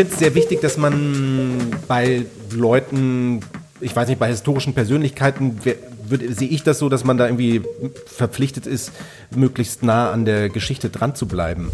[0.00, 3.40] finde es sehr wichtig, dass man bei Leuten,
[3.82, 7.60] ich weiß nicht, bei historischen Persönlichkeiten sehe ich das so, dass man da irgendwie
[8.06, 8.92] verpflichtet ist,
[9.36, 11.70] möglichst nah an der Geschichte dran zu bleiben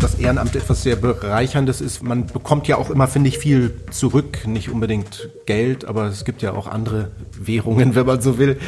[0.00, 2.02] das Ehrenamt etwas sehr Bereicherndes ist.
[2.02, 4.46] Man bekommt ja auch immer, finde ich, viel zurück.
[4.46, 8.58] Nicht unbedingt Geld, aber es gibt ja auch andere Währungen, wenn man so will.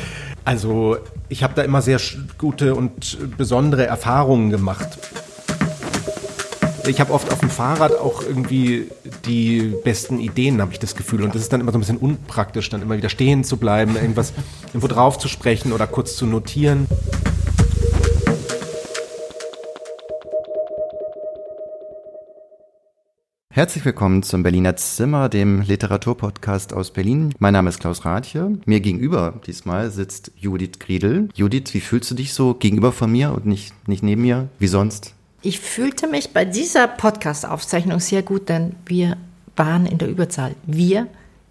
[0.46, 0.96] Also
[1.28, 2.00] ich habe da immer sehr
[2.38, 4.96] gute und besondere Erfahrungen gemacht.
[6.88, 8.88] Ich habe oft auf dem Fahrrad auch irgendwie
[9.24, 11.22] die besten Ideen, habe ich das Gefühl.
[11.24, 13.96] Und das ist dann immer so ein bisschen unpraktisch, dann immer wieder stehen zu bleiben,
[13.96, 14.32] irgendwas
[14.68, 16.86] irgendwo drauf zu sprechen oder kurz zu notieren.
[23.50, 27.34] Herzlich willkommen zum Berliner Zimmer, dem Literaturpodcast aus Berlin.
[27.40, 28.58] Mein Name ist Klaus Rathje.
[28.64, 31.30] Mir gegenüber diesmal sitzt Judith Griedel.
[31.34, 34.48] Judith, wie fühlst du dich so gegenüber von mir und nicht, nicht neben mir?
[34.60, 35.15] Wie sonst?
[35.46, 39.16] Ich fühlte mich bei dieser Podcast-Aufzeichnung sehr gut, denn wir
[39.54, 40.56] waren in der Überzahl.
[40.64, 41.06] Wir,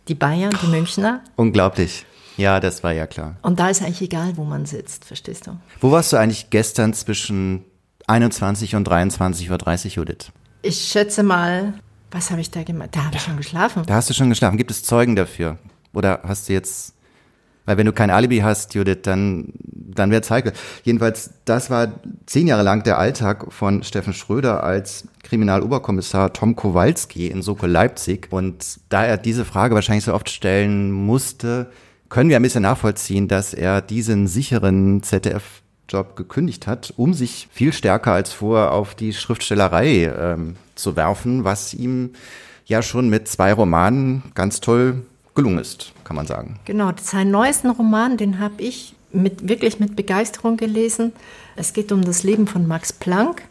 [0.09, 1.21] die Bayern, die Münchner.
[1.37, 2.05] Unglaublich.
[2.35, 3.37] Ja, das war ja klar.
[3.41, 5.57] Und da ist eigentlich egal, wo man sitzt, verstehst du?
[5.79, 7.63] Wo warst du eigentlich gestern zwischen
[8.05, 10.33] 21 und 23.30 Uhr, Judith?
[10.61, 11.75] Ich schätze mal
[12.11, 12.89] was habe ich da gemacht?
[12.93, 13.83] Da habe ich schon geschlafen.
[13.85, 14.57] Da hast du schon geschlafen.
[14.57, 15.57] Gibt es Zeugen dafür?
[15.93, 16.94] Oder hast du jetzt,
[17.65, 20.53] weil wenn du kein Alibi hast, Judith, dann, dann wäre es heikel.
[20.83, 21.87] Jedenfalls, das war
[22.25, 28.27] zehn Jahre lang der Alltag von Steffen Schröder als Kriminaloberkommissar Tom Kowalski in Soko Leipzig.
[28.29, 31.71] Und da er diese Frage wahrscheinlich so oft stellen musste,
[32.09, 37.47] können wir ein bisschen nachvollziehen, dass er diesen sicheren ZDF Job gekündigt hat, um sich
[37.51, 42.11] viel stärker als vorher auf die Schriftstellerei ähm, zu werfen, was ihm
[42.65, 45.03] ja schon mit zwei Romanen ganz toll
[45.35, 46.57] gelungen ist, kann man sagen.
[46.63, 51.11] Genau, sein neuesten Roman, den habe ich mit, wirklich mit Begeisterung gelesen.
[51.57, 53.41] Es geht um das Leben von Max Planck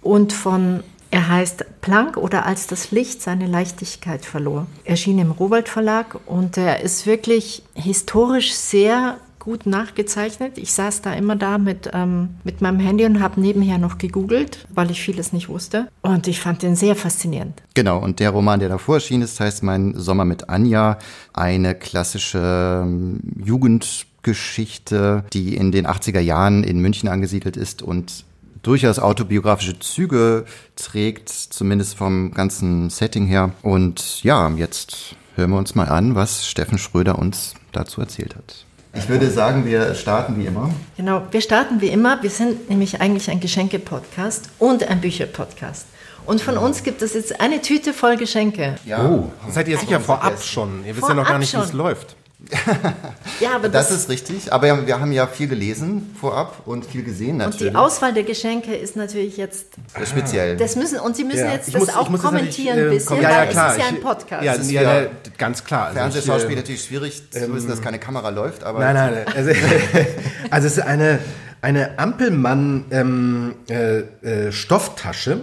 [0.00, 4.66] und von, er heißt Planck oder als das Licht seine Leichtigkeit verlor.
[4.84, 10.58] Erschien im Rowold Verlag und er ist wirklich historisch sehr gut nachgezeichnet.
[10.58, 14.66] Ich saß da immer da mit, ähm, mit meinem Handy und habe nebenher noch gegoogelt,
[14.74, 15.88] weil ich vieles nicht wusste.
[16.02, 17.62] Und ich fand den sehr faszinierend.
[17.72, 20.98] Genau, und der Roman, der davor erschien ist, heißt Mein Sommer mit Anja,
[21.32, 28.26] eine klassische ähm, Jugendgeschichte, die in den 80er Jahren in München angesiedelt ist und
[28.60, 30.44] durchaus autobiografische Züge
[30.76, 33.52] trägt, zumindest vom ganzen Setting her.
[33.62, 38.66] Und ja, jetzt hören wir uns mal an, was Steffen Schröder uns dazu erzählt hat.
[38.98, 40.70] Ich würde sagen, wir starten wie immer.
[40.96, 42.20] Genau, wir starten wie immer.
[42.22, 45.86] Wir sind nämlich eigentlich ein Geschenke-Podcast und ein Bücher-Podcast.
[46.26, 48.74] Und von uns gibt es jetzt eine Tüte voll Geschenke.
[48.84, 49.08] Ja.
[49.08, 50.84] Oh, seid ihr sicher vorab schon?
[50.84, 52.16] Ihr wisst vorab ja noch gar nicht, wie es läuft.
[53.40, 54.52] ja, aber das, das, ist richtig.
[54.52, 57.66] Aber wir haben ja viel gelesen vorab und viel gesehen natürlich.
[57.66, 59.66] Und die Auswahl der Geschenke ist natürlich jetzt
[60.04, 60.56] speziell.
[60.56, 61.52] Das müssen und Sie müssen ja.
[61.52, 63.70] jetzt das muss, auch kommentieren ein bisschen, ja, ja, weil klar.
[63.70, 64.44] es ist ja ein Podcast.
[64.44, 65.06] Ja, ist ja,
[65.36, 65.86] ganz klar.
[65.86, 68.62] Also Fernsehschauspiel natürlich schwierig zu wissen, dass keine Kamera läuft.
[68.62, 69.26] Aber nein, nein.
[69.34, 69.50] Also,
[70.50, 71.18] also es ist eine
[71.60, 75.36] eine Ampelmann ähm, äh, äh, Stofftasche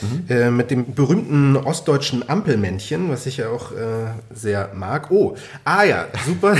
[0.00, 0.24] mhm.
[0.28, 3.76] äh, mit dem berühmten ostdeutschen Ampelmännchen, was ich ja auch äh,
[4.34, 5.10] sehr mag.
[5.10, 6.56] Oh, ah ja, super.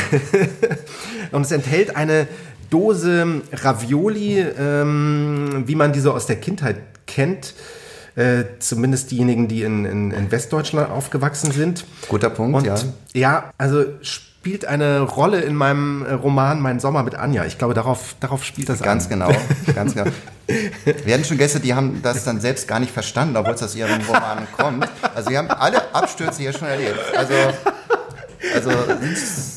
[1.32, 2.28] Und es enthält eine
[2.70, 6.76] Dose Ravioli, ähm, wie man diese aus der Kindheit
[7.06, 7.54] kennt.
[8.14, 11.84] Äh, zumindest diejenigen, die in, in, in, Westdeutschland aufgewachsen sind.
[12.08, 12.74] Guter Punkt, Und, ja.
[13.14, 13.84] Ja, also
[14.40, 17.44] spielt eine Rolle in meinem äh, Roman Mein Sommer mit Anja.
[17.44, 19.10] Ich glaube, darauf, darauf spielt das Ganz an.
[19.10, 19.32] genau,
[19.74, 20.10] ganz genau.
[21.04, 23.74] Wir hatten schon Gäste, die haben das dann selbst gar nicht verstanden, obwohl es aus
[23.74, 24.88] ihrem Roman kommt.
[25.14, 27.00] Also wir haben alle Abstürze hier schon erlebt.
[27.16, 27.34] Also,
[28.54, 28.70] also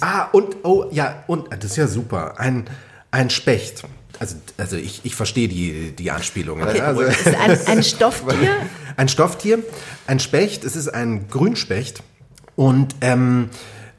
[0.01, 2.33] ah und oh ja und das ist ja super.
[2.37, 2.65] Ein
[3.11, 3.83] ein Specht.
[4.19, 6.61] Also, also ich, ich verstehe die, die Anspielung.
[6.61, 6.81] Okay.
[6.81, 8.55] Also, ist ein, ein Stofftier?
[8.97, 9.59] Ein Stofftier,
[10.07, 12.03] ein Specht, es ist ein Grünspecht.
[12.55, 13.49] Und ähm,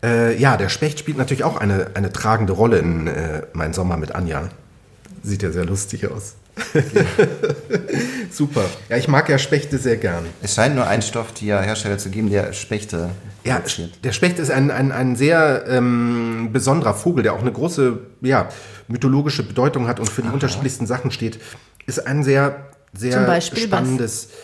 [0.03, 3.97] äh, ja, der Specht spielt natürlich auch eine, eine tragende Rolle in äh, Mein Sommer
[3.97, 4.49] mit Anja.
[5.23, 6.35] Sieht ja sehr lustig aus.
[8.31, 8.65] Super.
[8.89, 10.27] Ja, ich mag ja Spechte sehr gern.
[10.43, 13.11] Es scheint nur einen Stofftierhersteller zu geben, der Spechte
[13.45, 14.05] ja, produziert.
[14.05, 18.49] der Specht ist ein, ein, ein sehr ähm, besonderer Vogel, der auch eine große ja,
[18.89, 20.35] mythologische Bedeutung hat und für die Aha.
[20.35, 21.41] unterschiedlichsten Sachen steht.
[21.87, 24.39] Ist ein sehr, sehr spannendes was?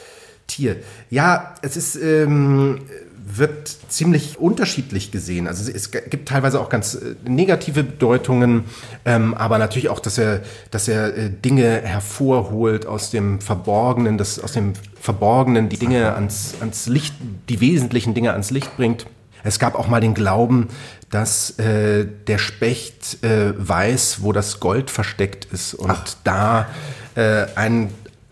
[0.46, 0.76] Tier.
[1.10, 2.80] Ja, es ist ähm,
[3.36, 5.46] wird ziemlich unterschiedlich gesehen.
[5.46, 8.64] Also es gibt teilweise auch ganz äh, negative Bedeutungen,
[9.04, 14.38] ähm, aber natürlich auch, dass er, dass er äh, Dinge hervorholt aus dem Verborgenen, dass
[14.38, 17.14] aus dem Verborgenen die Dinge ans, ans Licht,
[17.48, 19.06] die wesentlichen Dinge ans Licht bringt.
[19.44, 20.68] Es gab auch mal den Glauben,
[21.10, 26.14] dass äh, der Specht äh, weiß, wo das Gold versteckt ist und Ach.
[26.24, 26.68] da
[27.14, 27.90] äh, ein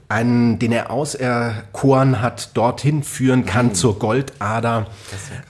[0.08, 3.75] einen, den er auserkoren hat, dorthin führen kann mhm.
[3.75, 4.87] zur Goldader.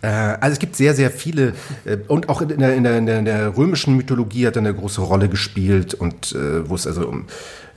[0.01, 1.53] Äh, also es gibt sehr, sehr viele
[1.85, 4.61] äh, und auch in der, in, der, in, der, in der römischen Mythologie hat er
[4.61, 7.27] eine große Rolle gespielt und äh, wo es also um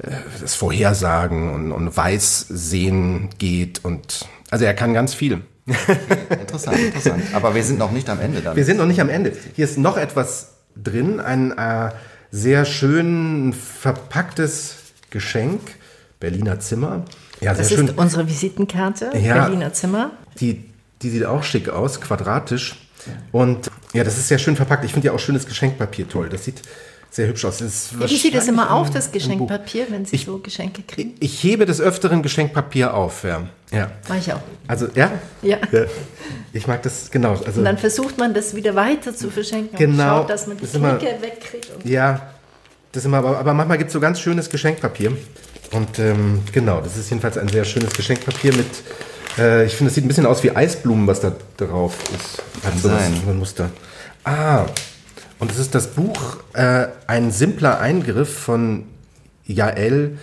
[0.01, 5.41] äh, das Vorhersagen und, und Weißsehen geht und also er kann ganz viel.
[6.31, 7.23] interessant, interessant.
[7.33, 8.55] Aber wir sind noch nicht am Ende dann.
[8.55, 9.33] Wir sind noch nicht am Ende.
[9.55, 11.91] Hier ist noch etwas drin, ein äh,
[12.31, 14.77] sehr schön verpacktes
[15.09, 15.59] Geschenk
[16.19, 17.05] Berliner Zimmer.
[17.39, 20.11] Ja, das ist unsere Visitenkarte, ja, Berliner Zimmer.
[20.39, 20.65] Die,
[21.01, 22.75] die sieht auch schick aus, quadratisch.
[23.31, 24.83] Und ja, das ist sehr schön verpackt.
[24.83, 26.27] Ich finde ja auch schönes Geschenkpapier toll.
[26.27, 26.61] Das sieht
[27.09, 27.61] sehr hübsch aus.
[27.61, 31.15] Wie sieht das immer auf, das Geschenkpapier, wenn Sie ich, so Geschenke kriegen?
[31.19, 33.47] Ich hebe des Öfteren Geschenkpapier auf, ja.
[33.71, 33.89] ja.
[34.07, 34.41] Mach ich auch.
[34.67, 35.11] Also, ja?
[35.41, 35.57] Ja.
[35.71, 35.85] ja.
[36.53, 37.31] Ich mag das, genau.
[37.31, 39.77] Also, und dann versucht man, das wieder weiter zu verschenken.
[39.77, 39.93] Genau.
[39.93, 41.69] Und schaut, dass man die Knicke wegkriegt.
[41.85, 42.29] ja,
[42.91, 45.15] das immer, aber, aber manchmal gibt es so ganz schönes Geschenkpapier.
[45.71, 48.67] Und ähm, genau, das ist jedenfalls ein sehr schönes Geschenkpapier mit,
[49.37, 52.41] äh, ich finde, es sieht ein bisschen aus wie Eisblumen, was da drauf ist.
[52.63, 53.13] Kann also sein.
[53.23, 53.69] So ein Muster.
[54.23, 54.65] Ah,
[55.37, 58.85] und es ist das Buch äh, Ein simpler Eingriff von
[59.45, 60.17] Jael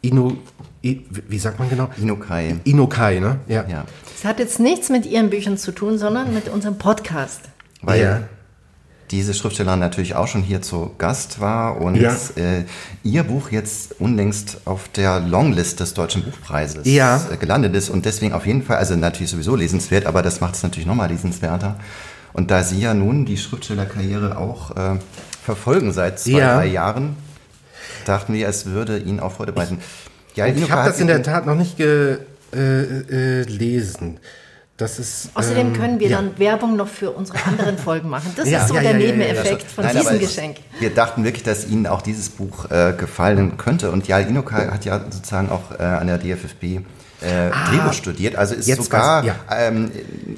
[0.00, 0.38] Inu,
[0.82, 1.88] wie sagt man genau?
[1.96, 2.56] Inokai.
[2.64, 3.38] Inokai, ne?
[3.48, 3.64] Ja.
[3.68, 3.84] ja.
[4.16, 7.40] Es hat jetzt nichts mit Ihren Büchern zu tun, sondern mit unserem Podcast.
[7.82, 8.22] Weil ja
[9.14, 12.16] diese Schriftstellerin natürlich auch schon hier zu Gast war und ja.
[12.34, 12.64] äh,
[13.04, 17.24] ihr Buch jetzt unlängst auf der Longlist des Deutschen Buchpreises ja.
[17.30, 20.56] äh, gelandet ist und deswegen auf jeden Fall, also natürlich sowieso lesenswert, aber das macht
[20.56, 21.78] es natürlich nochmal lesenswerter.
[22.32, 24.98] Und da Sie ja nun die Schriftstellerkarriere auch äh,
[25.44, 26.56] verfolgen seit zwei, ja.
[26.56, 27.14] drei Jahren,
[28.06, 29.78] dachten wir, es würde Ihnen auch Freude bereiten.
[30.34, 32.26] Ja, ich habe das in der Tat noch nicht gelesen.
[32.52, 33.44] Äh, äh,
[34.76, 36.16] das ist, Außerdem ähm, können wir ja.
[36.16, 38.32] dann Werbung noch für unsere anderen Folgen machen.
[38.34, 40.56] Das ja, ist so ja, der Nebeneffekt von Nein, diesem Geschenk.
[40.80, 43.92] Wir dachten wirklich, dass Ihnen auch dieses Buch äh, gefallen könnte.
[43.92, 48.36] Und Jal Inoka hat ja sozusagen auch äh, an der DFFB äh, ah, Drehbuch studiert,
[48.36, 49.36] also ist sogar ja.
[49.50, 49.90] ähm,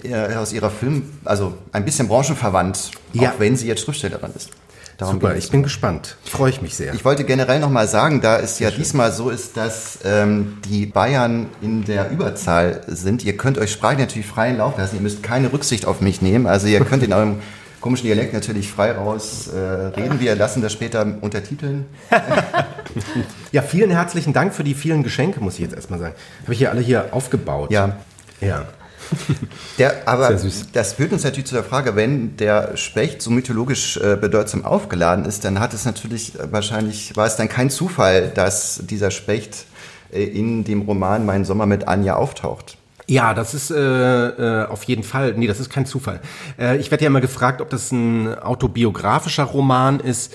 [0.03, 3.31] äh, aus ihrer Film, also ein bisschen branchenverwandt, ja.
[3.31, 4.51] auch wenn sie jetzt Schriftstellerin ist.
[4.99, 6.17] Darum Super, ich bin gespannt.
[6.25, 6.95] Freue ich mich sehr.
[6.95, 11.49] Ich wollte generell nochmal sagen, da es ja diesmal so ist, dass ähm, die Bayern
[11.61, 15.53] in der Überzahl sind, ihr könnt euch Sprache natürlich freien Lauf lassen, ihr müsst keine
[15.53, 16.47] Rücksicht auf mich nehmen.
[16.47, 17.41] Also ihr könnt in eurem
[17.83, 20.19] komischen Dialekt natürlich frei raus äh, reden.
[20.19, 21.85] Wir lassen das später untertiteln.
[23.53, 26.15] ja, vielen herzlichen Dank für die vielen Geschenke, muss ich jetzt erstmal sagen.
[26.43, 27.71] Habe ich hier alle hier aufgebaut.
[27.71, 27.99] Ja.
[28.41, 28.67] Ja.
[29.79, 30.39] Der, aber
[30.73, 35.25] das führt uns natürlich zu der Frage, wenn der Specht so mythologisch äh, bedeutsam aufgeladen
[35.25, 39.67] ist, dann hat es natürlich äh, wahrscheinlich, war es dann kein Zufall, dass dieser Specht
[40.13, 42.79] äh, in dem Roman Mein Sommer mit Anja auftaucht.
[43.09, 46.21] Ja, das ist äh, äh, auf jeden Fall, nee, das ist kein Zufall.
[46.59, 50.35] Äh, ich werde ja immer gefragt, ob das ein autobiografischer Roman ist.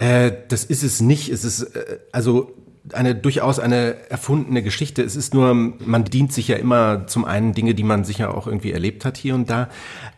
[0.00, 1.28] Das ist es nicht.
[1.28, 1.72] Es ist,
[2.12, 2.54] also
[2.92, 5.02] eine durchaus eine erfundene Geschichte.
[5.02, 8.46] Es ist nur, man dient sich ja immer zum einen Dinge, die man sicher auch
[8.46, 9.68] irgendwie erlebt hat hier und da.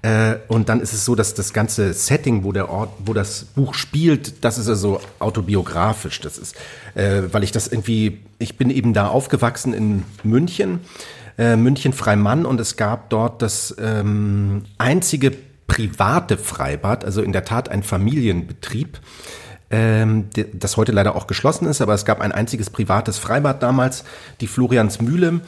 [0.03, 3.45] Äh, und dann ist es so, dass das ganze Setting, wo der Ort, wo das
[3.45, 6.21] Buch spielt, das ist also autobiografisch.
[6.21, 6.57] Das ist,
[6.95, 10.81] äh, weil ich das irgendwie, ich bin eben da aufgewachsen in München,
[11.39, 15.33] äh, München Freimann und es gab dort das ähm, einzige
[15.67, 18.99] private Freibad, also in der Tat ein Familienbetrieb
[19.71, 24.05] ähm, das heute leider auch geschlossen ist, aber es gab ein einziges privates Freibad damals,
[24.41, 25.41] die Floriansmühle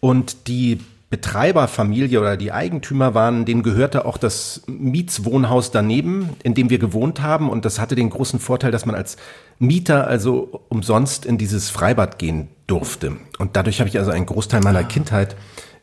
[0.00, 0.80] und die
[1.10, 7.20] Betreiberfamilie oder die Eigentümer waren, denen gehörte auch das Mietswohnhaus daneben, in dem wir gewohnt
[7.20, 7.50] haben.
[7.50, 9.16] Und das hatte den großen Vorteil, dass man als
[9.58, 13.16] Mieter also umsonst in dieses Freibad gehen durfte.
[13.38, 15.34] Und dadurch habe ich also einen Großteil meiner Kindheit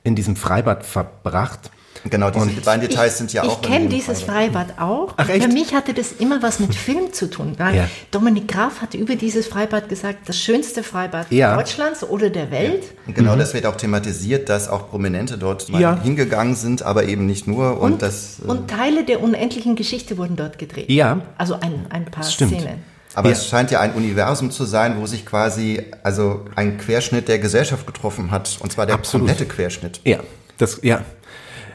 [0.06, 1.72] in diesem Freibad verbracht.
[2.10, 3.62] Genau, diese und beiden Details ich, sind ja ich auch.
[3.62, 5.14] Ich kenne dieses Freibad auch.
[5.18, 5.46] Ach, echt?
[5.46, 7.90] Für mich hatte das immer was mit Film zu tun, weil ja.
[8.12, 11.56] Dominik Graf hat über dieses Freibad gesagt, das schönste Freibad ja.
[11.56, 12.84] Deutschlands oder der Welt.
[13.08, 13.14] Ja.
[13.14, 13.40] Genau, mhm.
[13.40, 17.80] das wird auch thematisiert, dass auch Prominente dort mal hingegangen sind, aber eben nicht nur.
[17.80, 20.90] Und, und, das, äh und Teile der unendlichen Geschichte wurden dort gedreht.
[20.90, 21.22] Ja.
[21.38, 22.84] Also ein, ein paar Szenen.
[23.18, 23.36] Aber ja.
[23.36, 27.88] es scheint ja ein Universum zu sein, wo sich quasi also ein Querschnitt der Gesellschaft
[27.88, 28.58] getroffen hat.
[28.60, 29.28] Und zwar der Absolut.
[29.28, 30.02] komplette Querschnitt.
[30.04, 30.20] Ja,
[30.60, 31.02] das, ja.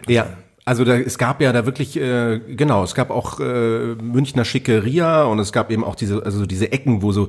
[0.06, 0.26] Ja,
[0.64, 5.24] also da, es gab ja da wirklich, äh, genau, es gab auch äh, Münchner Schickeria
[5.24, 7.28] und es gab eben auch diese, also diese Ecken, wo so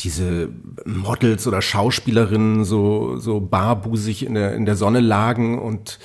[0.00, 0.48] diese
[0.86, 5.98] Models oder Schauspielerinnen so, so barbusig in der, in der Sonne lagen und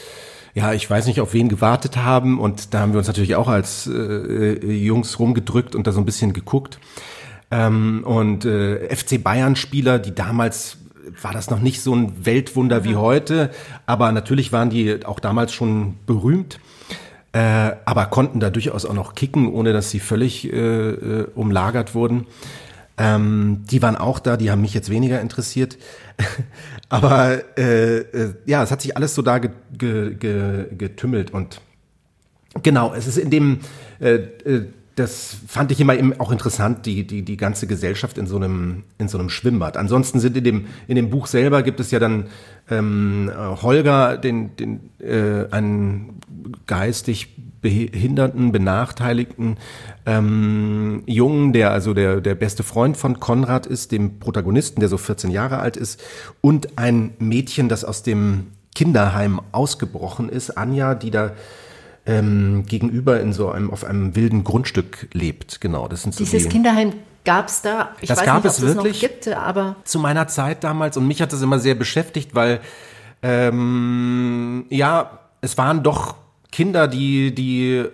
[0.54, 3.48] ja, ich weiß nicht, auf wen gewartet haben und da haben wir uns natürlich auch
[3.48, 6.80] als äh, Jungs rumgedrückt und da so ein bisschen geguckt.
[7.52, 10.78] Ähm, und äh, FC Bayern-Spieler, die damals
[11.22, 13.52] war das noch nicht so ein Weltwunder wie heute,
[13.86, 16.60] aber natürlich waren die auch damals schon berühmt.
[17.34, 21.94] Äh, aber konnten da durchaus auch noch kicken, ohne dass sie völlig äh, äh umlagert
[21.94, 22.28] wurden.
[22.98, 25.78] Ähm, die waren auch da, die haben mich jetzt weniger interessiert.
[26.90, 31.60] Aber äh, äh, ja, es hat sich alles so da ge, ge, ge, getümmelt und
[32.64, 33.60] genau, es ist in dem
[34.00, 38.38] äh, äh, das fand ich immer auch interessant, die, die, die ganze Gesellschaft in so
[38.38, 39.76] einem, in so einem Schwimmbad.
[39.76, 42.28] Ansonsten sind in dem, in dem Buch selber gibt es ja dann
[42.70, 43.30] ähm,
[43.62, 46.22] Holger, den, den, äh, einen
[46.66, 49.58] geistig behinderten, benachteiligten
[50.06, 54.98] ähm, Jungen, der also der, der beste Freund von Konrad ist, dem Protagonisten, der so
[54.98, 56.02] 14 Jahre alt ist,
[56.42, 61.32] und ein Mädchen, das aus dem Kinderheim ausgebrochen ist, Anja, die da
[62.06, 65.62] ähm, gegenüber in so einem auf einem wilden Grundstück lebt.
[65.62, 66.94] Genau, das sind so Dieses die, Kinderheim
[67.24, 67.90] gab es da.
[68.02, 68.96] Ich das weiß gab nicht, es wirklich.
[68.96, 72.62] Es gibt, aber zu meiner Zeit damals und mich hat das immer sehr beschäftigt, weil
[73.22, 76.16] ähm, ja, es waren doch
[76.52, 77.90] Kinder, die die äh,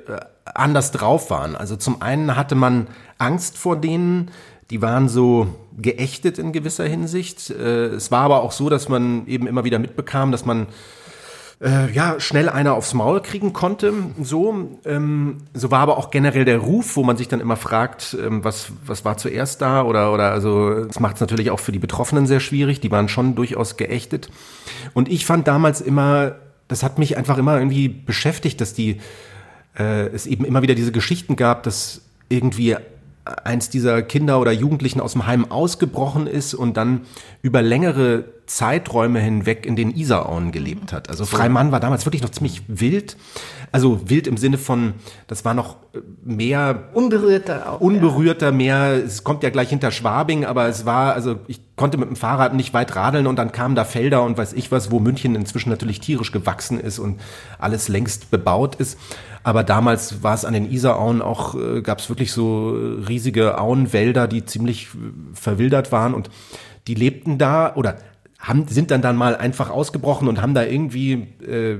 [0.45, 1.55] anders drauf waren.
[1.55, 2.87] Also zum einen hatte man
[3.17, 4.31] Angst vor denen,
[4.69, 7.49] die waren so geächtet in gewisser Hinsicht.
[7.49, 10.67] Äh, es war aber auch so, dass man eben immer wieder mitbekam, dass man
[11.61, 13.93] äh, ja, schnell einer aufs Maul kriegen konnte.
[14.21, 18.17] So, ähm, so war aber auch generell der Ruf, wo man sich dann immer fragt,
[18.19, 21.71] ähm, was, was war zuerst da oder, oder also, das macht es natürlich auch für
[21.71, 22.79] die Betroffenen sehr schwierig.
[22.79, 24.29] Die waren schon durchaus geächtet.
[24.93, 26.35] Und ich fand damals immer,
[26.67, 28.99] das hat mich einfach immer irgendwie beschäftigt, dass die,
[29.77, 32.75] äh, es eben immer wieder diese Geschichten gab, dass irgendwie
[33.23, 37.01] eins dieser Kinder oder Jugendlichen aus dem Heim ausgebrochen ist und dann
[37.43, 41.09] über längere Zeiträume hinweg in den Isarauen gelebt hat.
[41.09, 43.15] Also Freimann war damals wirklich noch ziemlich wild.
[43.71, 44.95] Also wild im Sinne von,
[45.27, 45.77] das war noch
[46.21, 47.79] mehr unberührter auch.
[47.79, 48.51] Unberührter, ja.
[48.51, 52.17] mehr, es kommt ja gleich hinter Schwabing, aber es war, also ich konnte mit dem
[52.17, 55.33] Fahrrad nicht weit radeln und dann kamen da Felder und weiß ich was, wo München
[55.35, 57.21] inzwischen natürlich tierisch gewachsen ist und
[57.57, 58.99] alles längst bebaut ist.
[59.43, 62.71] Aber damals war es an den Isarauen auch, äh, gab es wirklich so
[63.07, 64.97] riesige Auenwälder, die ziemlich äh,
[65.33, 66.29] verwildert waren und
[66.87, 67.95] die lebten da oder
[68.41, 71.79] haben, sind dann dann mal einfach ausgebrochen und haben da irgendwie äh,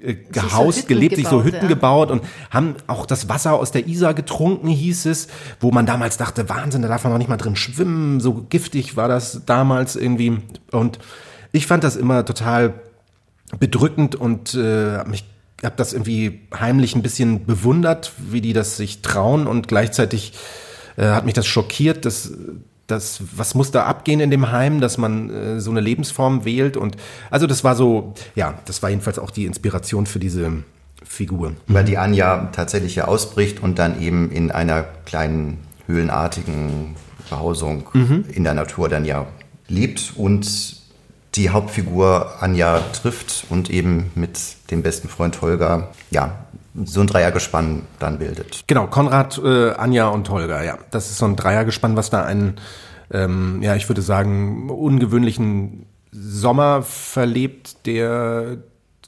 [0.00, 1.68] äh, gehaust, so gelebt, gebaut, sich so Hütten ja.
[1.68, 5.28] gebaut und haben auch das Wasser aus der Isar getrunken, hieß es,
[5.60, 8.96] wo man damals dachte, Wahnsinn, da darf man noch nicht mal drin schwimmen, so giftig
[8.96, 10.38] war das damals irgendwie.
[10.70, 10.98] Und
[11.52, 12.74] ich fand das immer total
[13.58, 15.24] bedrückend und äh, mich
[15.64, 20.34] habe das irgendwie heimlich ein bisschen bewundert, wie die das sich trauen und gleichzeitig
[20.96, 22.32] äh, hat mich das schockiert, dass
[22.86, 26.76] das, was muss da abgehen in dem Heim, dass man äh, so eine Lebensform wählt
[26.76, 26.96] und
[27.30, 30.52] also das war so, ja, das war jedenfalls auch die Inspiration für diese
[31.02, 31.52] Figur.
[31.66, 36.96] Weil die Anja tatsächlich ja ausbricht und dann eben in einer kleinen höhlenartigen
[37.30, 38.24] Behausung mhm.
[38.32, 39.26] in der Natur dann ja
[39.68, 40.82] lebt und
[41.34, 44.38] die Hauptfigur Anja trifft und eben mit
[44.70, 46.44] dem besten Freund Holger, ja,
[46.84, 48.64] so ein Dreiergespann dann bildet.
[48.66, 50.78] Genau, Konrad, äh, Anja und Holger, ja.
[50.90, 52.56] Das ist so ein Dreiergespann, was da einen,
[53.12, 58.58] ähm, ja, ich würde sagen, ungewöhnlichen Sommer verlebt, der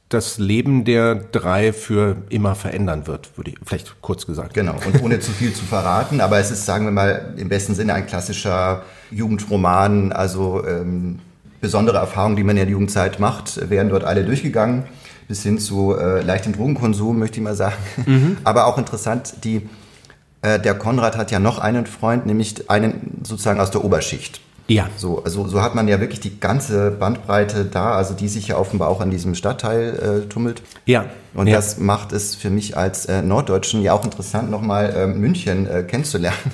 [0.09, 4.55] das Leben der drei für immer verändern wird, würde ich vielleicht kurz gesagt.
[4.55, 7.75] Genau, und ohne zu viel zu verraten, aber es ist, sagen wir mal, im besten
[7.75, 11.19] Sinne ein klassischer Jugendroman, also ähm,
[11.61, 14.85] besondere Erfahrungen, die man in der Jugendzeit macht, werden dort alle durchgegangen
[15.29, 17.77] bis hin zu äh, leichtem Drogenkonsum, möchte ich mal sagen.
[18.05, 18.37] Mhm.
[18.45, 19.69] Aber auch interessant, die,
[20.43, 24.41] äh, der Konrad hat ja noch einen Freund, nämlich einen sozusagen aus der Oberschicht.
[24.69, 24.89] Ja.
[24.97, 28.57] So, also so hat man ja wirklich die ganze Bandbreite da, also die sich ja
[28.57, 30.63] offenbar auch an diesem Stadtteil äh, tummelt.
[30.87, 31.07] Ja.
[31.35, 31.57] Und ja.
[31.57, 35.83] das macht es für mich als äh, Norddeutschen ja auch interessant, nochmal äh, München äh,
[35.83, 36.37] kennenzulernen.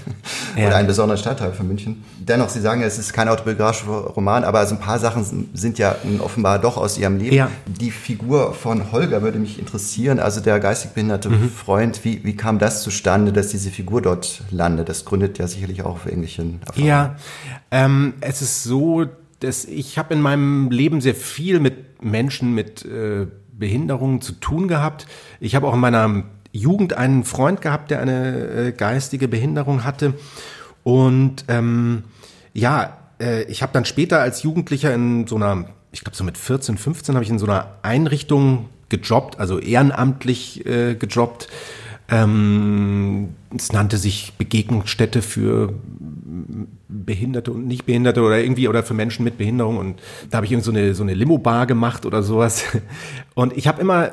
[0.55, 0.67] Ja.
[0.67, 2.05] Oder einen besonderen Stadtteil von München.
[2.19, 5.79] Dennoch, Sie sagen ja, es ist kein autobiografischer Roman, aber also ein paar Sachen sind
[5.79, 7.35] ja offenbar doch aus Ihrem Leben.
[7.35, 7.50] Ja.
[7.67, 11.49] Die Figur von Holger würde mich interessieren, also der geistig behinderte mhm.
[11.49, 12.05] Freund.
[12.05, 14.91] Wie, wie kam das zustande, dass diese Figur dort landet?
[14.91, 16.87] Das gründet ja sicherlich auch auf irgendwelchen Erfahrungen.
[16.87, 17.17] Ja,
[17.71, 19.07] ähm, es ist so,
[19.41, 24.68] dass ich habe in meinem Leben sehr viel mit Menschen mit äh, Behinderungen zu tun
[24.68, 25.06] gehabt.
[25.40, 30.14] Ich habe auch in meiner Jugend einen Freund gehabt, der eine äh, geistige Behinderung hatte.
[30.82, 32.04] Und ähm,
[32.52, 36.37] ja, äh, ich habe dann später als Jugendlicher in so einer, ich glaube so mit
[36.37, 41.49] 14, 15 habe ich in so einer Einrichtung gejobbt, also ehrenamtlich äh, gejobbt.
[42.09, 45.73] Ähm, es nannte sich Begegnungsstätte für
[46.92, 49.78] Behinderte und Nichtbehinderte oder irgendwie oder für Menschen mit Behinderung.
[49.78, 52.64] Und da habe ich irgendwie so eine so eine Limo-Bar gemacht oder sowas.
[53.34, 54.12] Und ich habe immer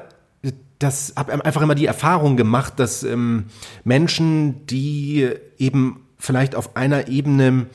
[0.79, 3.45] das habe einfach immer die Erfahrung gemacht, dass ähm,
[3.83, 7.67] Menschen, die eben vielleicht auf einer Ebene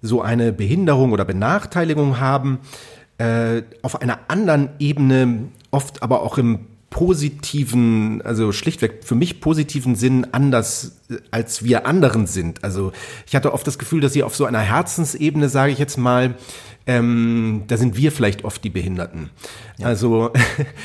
[0.00, 2.60] so eine Behinderung oder Benachteiligung haben,
[3.18, 9.96] äh, auf einer anderen Ebene oft aber auch im positiven, also schlichtweg für mich positiven
[9.96, 10.98] Sinn anders
[11.30, 12.62] als wir anderen sind.
[12.62, 12.92] Also
[13.26, 16.34] ich hatte oft das Gefühl, dass sie auf so einer Herzensebene, sage ich jetzt mal,
[16.86, 19.30] ähm, da sind wir vielleicht oft die Behinderten.
[19.78, 19.86] Ja.
[19.86, 20.32] Also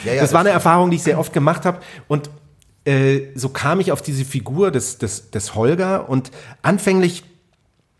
[0.05, 2.29] ja, ja, das war eine Erfahrung, die ich sehr oft gemacht habe und
[2.85, 7.25] äh, so kam ich auf diese Figur des, des, des Holger und anfänglich,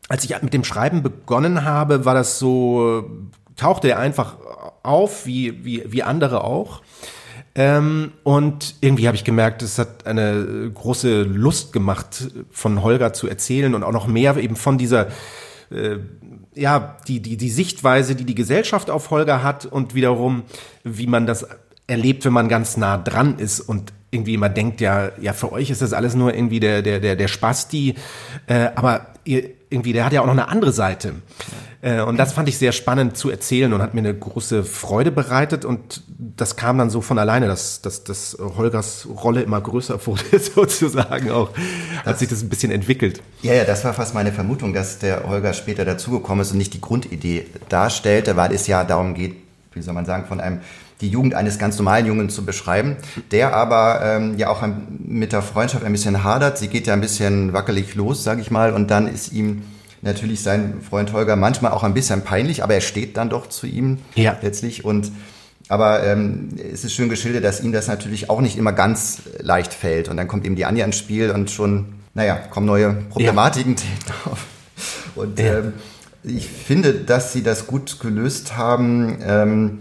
[0.08, 3.04] als ich mit dem Schreiben begonnen habe, war das so,
[3.58, 4.38] tauchte er einfach
[4.84, 6.82] auf, wie, wie, wie andere auch.
[7.58, 13.28] Ähm, und irgendwie habe ich gemerkt, es hat eine große Lust gemacht, von Holger zu
[13.28, 15.08] erzählen und auch noch mehr eben von dieser,
[15.72, 15.98] äh,
[16.54, 20.44] ja, die, die, die Sichtweise, die die Gesellschaft auf Holger hat und wiederum,
[20.84, 21.48] wie man das
[21.88, 25.72] erlebt, wenn man ganz nah dran ist und irgendwie immer denkt, ja, ja, für euch
[25.72, 27.96] ist das alles nur irgendwie der, der, der, der Spasti,
[28.46, 31.16] äh, aber ihr, irgendwie, der hat ja auch noch eine andere Seite.
[31.82, 35.12] Äh, und das fand ich sehr spannend zu erzählen und hat mir eine große Freude
[35.12, 35.66] bereitet.
[35.66, 40.40] Und das kam dann so von alleine, dass, dass, dass Holgers Rolle immer größer wurde,
[40.40, 41.50] sozusagen auch.
[42.06, 43.22] Hat sich das ein bisschen entwickelt.
[43.42, 46.74] Ja, ja, das war fast meine Vermutung, dass der Holger später dazugekommen ist und nicht
[46.74, 49.36] die Grundidee darstellte, weil es ja darum geht,
[49.74, 50.60] wie soll man sagen, von einem
[51.02, 52.98] die Jugend eines ganz normalen Jungen zu beschreiben,
[53.30, 54.64] der aber ähm, ja auch
[54.98, 56.58] mit der Freundschaft ein bisschen hadert.
[56.58, 59.62] Sie geht ja ein bisschen wackelig los, sage ich mal, und dann ist ihm
[60.02, 63.68] natürlich sein Freund Holger manchmal auch ein bisschen peinlich, aber er steht dann doch zu
[63.68, 64.38] ihm ja.
[64.42, 65.12] letztlich und
[65.70, 69.74] aber ähm, es ist schön geschildert, dass ihm das natürlich auch nicht immer ganz leicht
[69.74, 70.08] fällt.
[70.08, 74.14] Und dann kommt eben die Anja ins Spiel und schon, naja, kommen neue Problematiken ja.
[74.32, 74.46] auf.
[75.16, 75.60] Und ja.
[75.60, 75.74] ähm,
[76.24, 79.80] ich finde, dass sie das gut gelöst haben, ähm,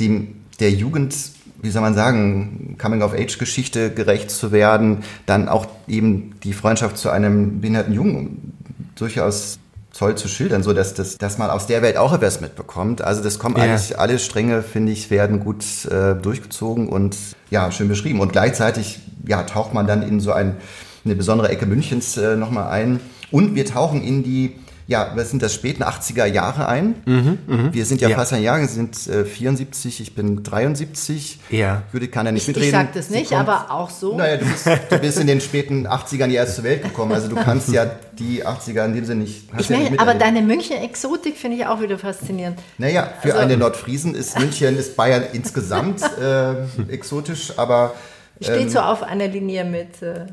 [0.00, 1.14] dem, der Jugend,
[1.60, 7.60] wie soll man sagen, Coming-of-Age-Geschichte gerecht zu werden, dann auch eben die Freundschaft zu einem
[7.60, 8.52] behinderten Jungen
[8.96, 9.58] durchaus
[9.96, 13.02] toll zu schildern, so dass, dass, dass man aus der Welt auch etwas mitbekommt.
[13.02, 13.64] Also das kommen ja.
[13.64, 17.16] eigentlich alle Stränge, finde ich, werden gut äh, durchgezogen und
[17.50, 18.20] ja, schön beschrieben.
[18.20, 20.56] Und gleichzeitig ja, taucht man dann in so ein,
[21.04, 23.00] eine besondere Ecke Münchens äh, nochmal ein.
[23.30, 24.56] Und wir tauchen in die
[24.88, 26.94] ja, wir sind das späten 80er Jahre ein.
[27.06, 27.72] Mhm, mh.
[27.72, 28.16] Wir sind ja, ja.
[28.16, 31.40] fast ein Jahr, wir sind äh, 74, ich bin 73.
[31.50, 31.82] Ja.
[31.92, 32.68] Judith kann ja nicht ich, mitreden.
[32.68, 34.16] Ich sag das nicht, kommt, aber auch so.
[34.16, 37.28] Naja, du bist, du bist in den späten 80ern ja erst zur Welt gekommen, also
[37.28, 39.48] du kannst ja die 80er in dem Sinne nicht.
[39.58, 42.60] Ich ja nicht aber deine München-Exotik finde ich auch wieder faszinierend.
[42.78, 46.54] Naja, für also, eine Nordfriesen ist München, ist Bayern insgesamt äh,
[46.92, 47.94] exotisch, aber
[48.40, 50.02] Steht ähm, so auf einer Linie mit.
[50.02, 50.26] Äh,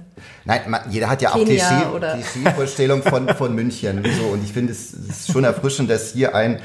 [0.45, 1.59] Nein, man, jeder hat ja auch die
[2.55, 4.03] Vorstellung von, von München.
[4.13, 6.59] So, und ich finde es ist schon erfrischend, dass hier ein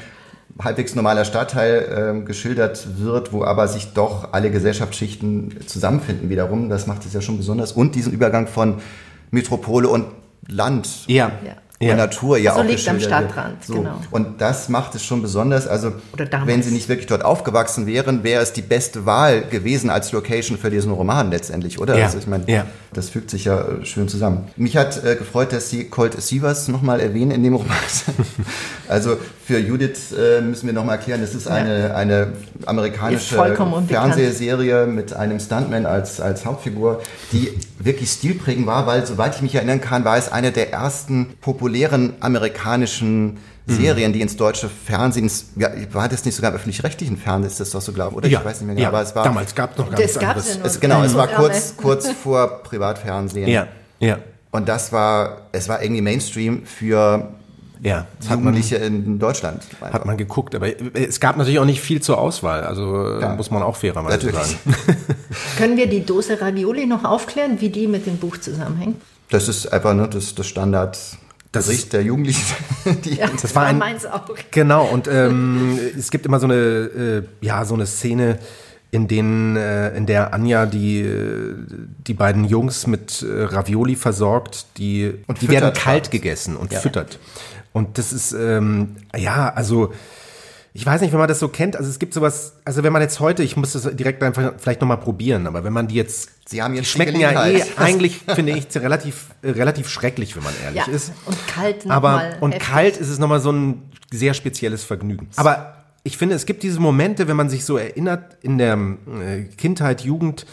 [0.61, 6.69] halbwegs normaler Stadtteil äh, geschildert wird, wo aber sich doch alle Gesellschaftsschichten zusammenfinden wiederum.
[6.69, 7.71] Das macht es ja schon besonders.
[7.71, 8.81] Und diesen Übergang von
[9.31, 10.07] Metropole und
[10.47, 11.07] Land.
[11.07, 11.31] Ja.
[11.45, 11.55] ja
[11.87, 11.95] ja.
[11.95, 13.75] Natur ja so auch liegt am Stadtrand, so.
[13.75, 14.01] genau.
[14.11, 15.67] Und das macht es schon besonders.
[15.67, 15.93] Also
[16.45, 20.57] wenn sie nicht wirklich dort aufgewachsen wären, wäre es die beste Wahl gewesen als Location
[20.57, 21.97] für diesen Roman letztendlich, oder?
[21.97, 22.05] Ja.
[22.05, 22.65] Also ich meine, ja.
[22.93, 24.47] das fügt sich ja schön zusammen.
[24.57, 27.77] Mich hat äh, gefreut, dass Sie Colt Sievers nochmal erwähnen in dem Roman.
[28.89, 29.17] also
[29.49, 32.33] für Judith äh, müssen wir nochmal erklären, das ist eine, eine
[32.67, 33.35] amerikanische
[33.87, 39.55] Fernsehserie mit einem Stuntman als, als Hauptfigur, die wirklich stilprägend war, weil soweit ich mich
[39.55, 45.71] erinnern kann, war es eine der ersten populären amerikanischen Serien, die ins deutsche Fernsehen, ja,
[45.93, 48.27] war das nicht sogar im öffentlich-rechtlichen Fernsehen, ist das doch so, glaube ich, oder?
[48.27, 49.23] Ja, ich weiß nicht mehr genau, ja, aber es war.
[49.23, 50.59] Damals gab es noch gar nichts anderes.
[50.63, 53.49] Es, genau, es war kurz, kurz vor Privatfernsehen.
[53.49, 53.67] Ja,
[53.99, 54.19] ja.
[54.51, 57.29] Und das war, es war irgendwie Mainstream für
[57.81, 59.61] ja, Jugendliche in Deutschland.
[59.81, 59.93] Einfach.
[59.93, 63.35] Hat man geguckt, aber es gab natürlich auch nicht viel zur Auswahl, also ja.
[63.35, 64.35] muss man auch fairerweise natürlich.
[64.35, 64.97] sagen.
[65.57, 69.01] Können wir die Dose Ravioli noch aufklären, wie die mit dem Buch zusammenhängt?
[69.29, 70.97] Das ist einfach ne, das, das Standard
[71.51, 72.43] das Gesicht der Jugendlichen.
[73.05, 74.25] ja, das war ein, meins auch.
[74.51, 78.39] Genau, und ähm, es gibt immer so eine, äh, ja, so eine Szene,
[78.91, 81.55] in, denen, äh, in der Anja die, äh,
[82.07, 86.79] die beiden Jungs mit äh, Ravioli versorgt, die, und die werden kalt gegessen und ja.
[86.79, 87.19] füttert.
[87.73, 89.91] Und das ist, ähm, ja, also
[90.73, 91.75] ich weiß nicht, wenn man das so kennt.
[91.75, 94.81] Also es gibt sowas, also wenn man jetzt heute, ich muss das direkt einfach vielleicht
[94.81, 98.53] nochmal probieren, aber wenn man die jetzt, Sie haben jetzt schmecken ja eh eigentlich, finde
[98.53, 101.11] ich, relativ, äh, relativ schrecklich, wenn man ehrlich ja, ist.
[101.25, 102.69] Und kalt noch Aber, und heftig.
[102.69, 105.29] kalt ist es nochmal so ein sehr spezielles Vergnügen.
[105.35, 109.43] Aber ich finde, es gibt diese Momente, wenn man sich so erinnert in der äh,
[109.57, 110.45] Kindheit, Jugend,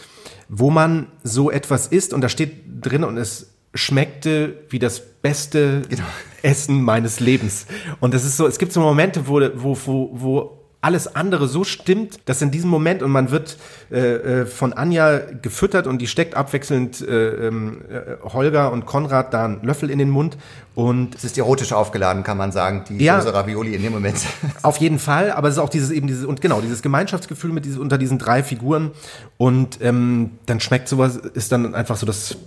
[0.49, 5.83] wo man so etwas isst und da steht drin und es schmeckte wie das beste
[5.89, 6.03] genau.
[6.43, 7.65] Essen meines Lebens.
[7.99, 11.63] Und das ist so, es gibt so Momente, wo, wo, wo, wo alles andere so
[11.63, 13.57] stimmt, dass in diesem Moment und man wird
[13.91, 19.33] äh, äh von Anja gefüttert und die steckt abwechselnd äh, ähm, äh, Holger und Konrad
[19.33, 20.37] da einen Löffel in den Mund
[20.75, 24.17] und es ist erotisch aufgeladen, kann man sagen, die ja, Dose Ravioli in dem Moment.
[24.61, 27.65] Auf jeden Fall, aber es ist auch dieses eben dieses und genau dieses Gemeinschaftsgefühl mit
[27.65, 28.91] diese, unter diesen drei Figuren
[29.37, 32.37] und ähm, dann schmeckt sowas ist dann einfach so das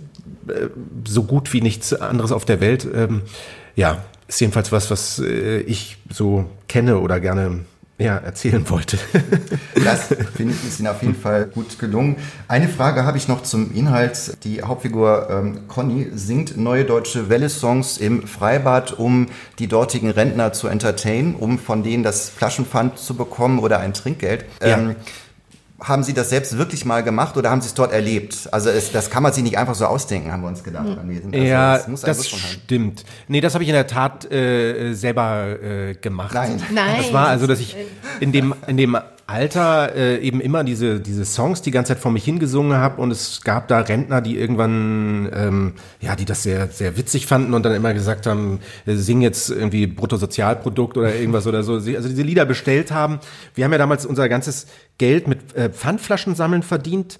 [0.47, 0.67] äh,
[1.05, 2.87] so gut wie nichts anderes auf der Welt.
[2.91, 3.23] Ähm,
[3.75, 7.65] ja, ist jedenfalls was, was äh, ich so kenne oder gerne
[8.01, 8.97] ja, erzählen wollte.
[9.83, 12.15] das finde ich ist Ihnen auf jeden Fall gut gelungen.
[12.47, 14.43] Eine Frage habe ich noch zum Inhalt.
[14.43, 19.27] Die Hauptfigur ähm, Conny singt neue deutsche Welle-Songs im Freibad, um
[19.59, 24.45] die dortigen Rentner zu entertainen, um von denen das Flaschenpfand zu bekommen oder ein Trinkgeld.
[24.61, 24.95] Ja.
[25.83, 28.47] Haben Sie das selbst wirklich mal gemacht oder haben Sie es dort erlebt?
[28.51, 30.85] Also es, das kann man sich nicht einfach so ausdenken, haben wir uns gedacht.
[30.85, 33.03] Also ja, das, das stimmt.
[33.27, 36.35] Nee, das habe ich in der Tat äh, selber äh, gemacht.
[36.35, 36.61] Nein.
[36.71, 36.97] Nein.
[36.97, 37.75] Das war also, dass ich
[38.19, 38.97] in dem, in dem
[39.31, 43.11] Alter äh, eben immer diese, diese Songs die ganze Zeit vor mich hingesungen habe und
[43.11, 47.63] es gab da Rentner, die irgendwann, ähm, ja, die das sehr, sehr witzig fanden und
[47.63, 51.75] dann immer gesagt haben, äh, sing jetzt irgendwie Bruttosozialprodukt oder irgendwas oder so.
[51.75, 53.19] Also diese Lieder bestellt haben.
[53.55, 54.67] Wir haben ja damals unser ganzes
[54.97, 57.17] Geld mit äh, Pfandflaschen sammeln verdient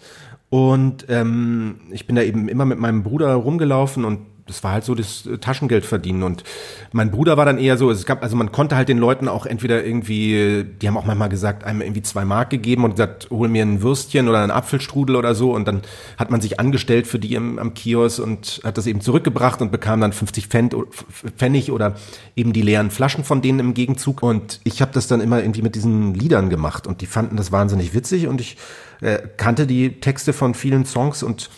[0.52, 4.20] und ähm, ich bin da eben immer mit meinem Bruder rumgelaufen und
[4.52, 6.24] das war halt so das äh, Taschengeld verdienen.
[6.24, 6.44] Und
[6.92, 9.46] mein Bruder war dann eher so, es gab, also man konnte halt den Leuten auch
[9.46, 13.48] entweder irgendwie, die haben auch manchmal gesagt, einem irgendwie zwei Mark gegeben und gesagt, hol
[13.48, 15.54] mir ein Würstchen oder einen Apfelstrudel oder so.
[15.54, 15.82] Und dann
[16.18, 19.72] hat man sich angestellt für die im, am Kiosk und hat das eben zurückgebracht und
[19.72, 21.96] bekam dann 50 Pfennig oder
[22.36, 24.22] eben die leeren Flaschen von denen im Gegenzug.
[24.22, 27.52] Und ich habe das dann immer irgendwie mit diesen Liedern gemacht und die fanden das
[27.52, 28.58] wahnsinnig witzig und ich
[29.02, 31.50] äh, kannte die Texte von vielen Songs und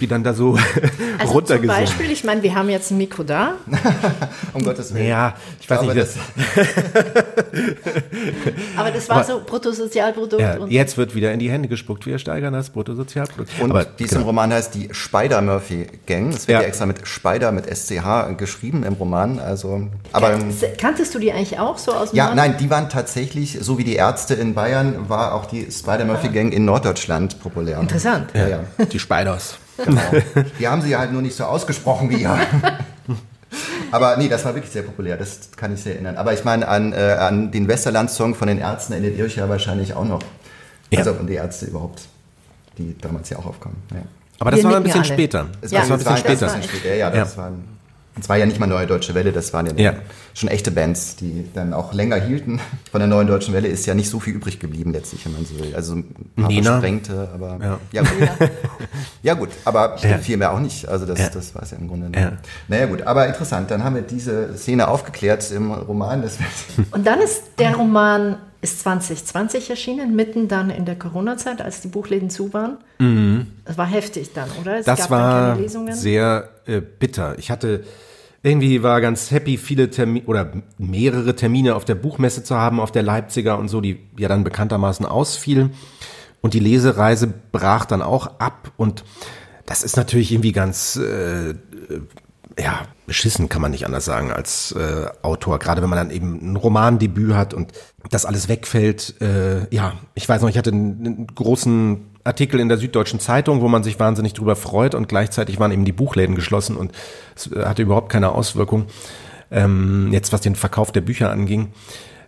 [0.00, 0.58] die dann da so
[1.18, 1.86] also runtergesungen.
[1.86, 3.54] Zum Beispiel, ich meine, wir haben jetzt ein Mikro da.
[4.52, 5.08] um Gottes Willen.
[5.08, 6.16] Ja, ich, ich weiß nicht, das.
[8.76, 10.42] Aber das war Aber, so Bruttosozialprodukt.
[10.42, 12.06] Ja, jetzt wird wieder in die Hände gespuckt.
[12.06, 13.60] Wir steigern das Bruttosozialprodukt.
[13.60, 14.26] Und Aber, diesen genau.
[14.26, 16.28] Roman heißt die Spider-Murphy-Gang.
[16.30, 16.60] Es wird ja.
[16.62, 16.66] ja.
[16.66, 19.38] extra mit Spider, mit SCH geschrieben im Roman.
[19.38, 20.38] Also, aber,
[20.78, 22.36] Kanntest du die eigentlich auch so aus dem Ja, Mann?
[22.36, 26.64] nein, die waren tatsächlich, so wie die Ärzte in Bayern, war auch die Spider-Murphy-Gang in
[26.64, 27.78] Norddeutschland populär.
[27.78, 28.30] Interessant.
[28.34, 28.60] Ja, ja.
[28.90, 29.58] Die Spiders.
[29.84, 30.00] Genau.
[30.58, 32.38] Die haben sie halt nur nicht so ausgesprochen wie ihr.
[33.90, 36.16] Aber nee, das war wirklich sehr populär, das kann ich sehr erinnern.
[36.16, 39.48] Aber ich meine, an, äh, an den Westerland-Song von den Ärzten erinnert ihr euch ja
[39.48, 40.22] wahrscheinlich auch noch.
[40.90, 41.00] Ja.
[41.00, 42.02] Also an die Ärzte überhaupt,
[42.78, 43.76] die damals ja auch aufkamen.
[43.90, 44.02] Ja.
[44.38, 45.46] Aber das Wir war ein bisschen später.
[45.60, 46.62] Es ja, war ein bisschen später.
[46.62, 46.94] später.
[46.94, 47.42] Ja, das ja.
[47.42, 47.71] war ein
[48.20, 49.94] es war ja nicht mal Neue Deutsche Welle, das waren ja, ja,
[50.34, 52.60] schon echte Bands, die dann auch länger hielten.
[52.90, 55.46] Von der Neuen Deutschen Welle ist ja nicht so viel übrig geblieben letztlich, wenn man
[55.46, 55.74] so will.
[55.74, 56.72] Also ein paar Nina.
[56.72, 58.50] versprengte, aber ja, ja, gut.
[59.22, 60.18] ja gut, aber ja.
[60.18, 60.88] viel mehr auch nicht.
[60.88, 61.30] Also das, ja.
[61.30, 62.18] das war es ja im Grunde.
[62.18, 62.32] Ja.
[62.68, 63.70] Naja gut, aber interessant.
[63.70, 66.22] Dann haben wir diese Szene aufgeklärt im Roman.
[66.90, 71.88] Und dann ist der Roman ist 2020 erschienen, mitten dann in der Corona-Zeit, als die
[71.88, 72.78] Buchläden zu waren.
[73.00, 73.48] Mhm.
[73.64, 74.78] Das war heftig dann, oder?
[74.78, 75.58] Es das war
[75.90, 77.38] sehr äh, bitter.
[77.38, 77.84] Ich hatte
[78.42, 82.90] irgendwie war ganz happy, viele Termine oder mehrere Termine auf der Buchmesse zu haben, auf
[82.90, 85.74] der Leipziger und so, die ja dann bekanntermaßen ausfielen.
[86.40, 88.72] Und die Lesereise brach dann auch ab.
[88.76, 89.04] Und
[89.64, 91.54] das ist natürlich irgendwie ganz äh,
[92.58, 96.52] ja, beschissen kann man nicht anders sagen als äh, Autor, gerade wenn man dann eben
[96.52, 97.72] ein Romandebüt hat und
[98.10, 99.20] das alles wegfällt.
[99.20, 103.60] Äh, ja, ich weiß noch, ich hatte einen, einen, großen Artikel in der Süddeutschen Zeitung,
[103.60, 106.92] wo man sich wahnsinnig drüber freut und gleichzeitig waren eben die Buchläden geschlossen und
[107.34, 108.86] es äh, hatte überhaupt keine Auswirkung.
[109.50, 111.72] Ähm, jetzt was den Verkauf der Bücher anging,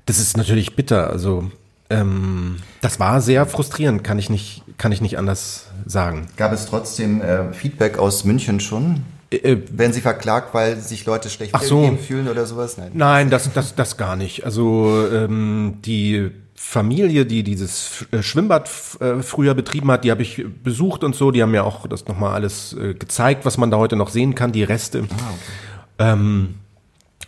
[0.07, 1.11] das ist natürlich bitter.
[1.11, 1.51] Also
[1.91, 6.27] ähm, das war sehr frustrierend, kann ich nicht, kann ich nicht anders sagen.
[6.37, 9.03] Gab es trotzdem äh, Feedback aus München schon?
[9.35, 11.97] Äh, äh, Werden Sie verklagt, weil sich Leute schlecht so.
[11.97, 12.77] fühlen oder sowas?
[12.77, 14.45] Nein, Nein das, das, das gar nicht.
[14.45, 18.71] Also ähm, die Familie, die dieses äh, Schwimmbad
[19.01, 21.31] äh, früher betrieben hat, die habe ich besucht und so.
[21.31, 24.53] Die haben mir auch das nochmal alles gezeigt, was man da heute noch sehen kann,
[24.53, 25.01] die Reste.
[25.01, 26.13] Ah, okay.
[26.13, 26.55] ähm,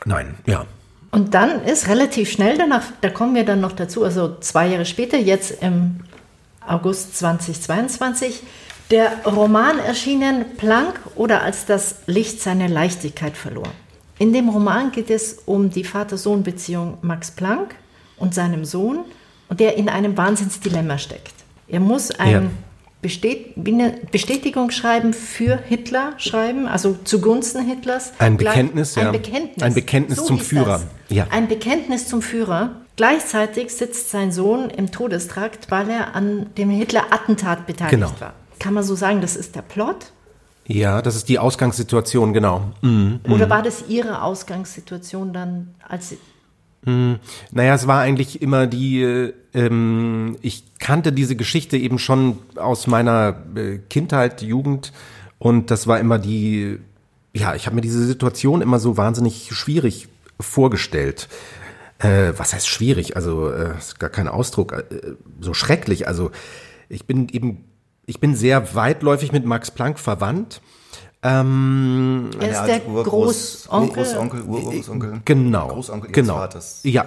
[0.05, 0.66] nein, ja.
[1.11, 4.85] Und dann ist relativ schnell danach, da kommen wir dann noch dazu, also zwei Jahre
[4.85, 6.01] später, jetzt im
[6.66, 8.42] August 2022,
[8.90, 13.68] der Roman erschienen Planck oder als das Licht seine Leichtigkeit verlor.
[14.18, 17.75] In dem Roman geht es um die Vater-Sohn-Beziehung Max Planck
[18.16, 19.01] und seinem Sohn,
[19.51, 21.35] der in einem Wahnsinnsdilemma steckt.
[21.68, 22.51] Er muss ein
[23.03, 23.11] ja.
[24.11, 28.12] Bestätigungsschreiben für Hitler schreiben, also zugunsten Hitlers.
[28.18, 29.11] Ein Bekenntnis, Gleich, ja.
[29.11, 30.83] Ein Bekenntnis, ein Bekenntnis so zum Führer.
[31.09, 31.27] Ja.
[31.31, 32.70] Ein Bekenntnis zum Führer.
[32.96, 38.12] Gleichzeitig sitzt sein Sohn im Todestrakt, weil er an dem Hitler-Attentat beteiligt genau.
[38.18, 38.33] war.
[38.59, 40.12] Kann man so sagen, das ist der Plot?
[40.66, 42.73] Ja, das ist die Ausgangssituation, genau.
[42.83, 43.21] Mhm.
[43.29, 43.51] Oder mhm.
[43.51, 46.19] war das Ihre Ausgangssituation dann, als Sie
[46.87, 47.19] Hm,
[47.51, 52.87] naja, es war eigentlich immer die, äh, ähm, ich kannte diese Geschichte eben schon aus
[52.87, 54.92] meiner äh, Kindheit, Jugend
[55.40, 56.79] und das war immer die,
[57.35, 60.07] ja, ich habe mir diese Situation immer so wahnsinnig schwierig
[60.38, 61.29] vorgestellt.
[61.99, 63.16] Äh, was heißt schwierig?
[63.16, 64.85] Also äh, ist gar kein Ausdruck.
[65.40, 66.07] So schrecklich.
[66.07, 66.31] Also
[66.88, 67.64] ich bin eben,
[68.07, 70.61] ich bin sehr weitläufig mit Max Planck verwandt.
[71.23, 74.05] Ähm, er ist der Ur Großonkel.
[74.05, 75.21] Großonkel, Urgroßonkel.
[75.25, 75.69] Genau.
[75.69, 76.35] Großonkel genau.
[76.35, 77.05] Vaters, ja.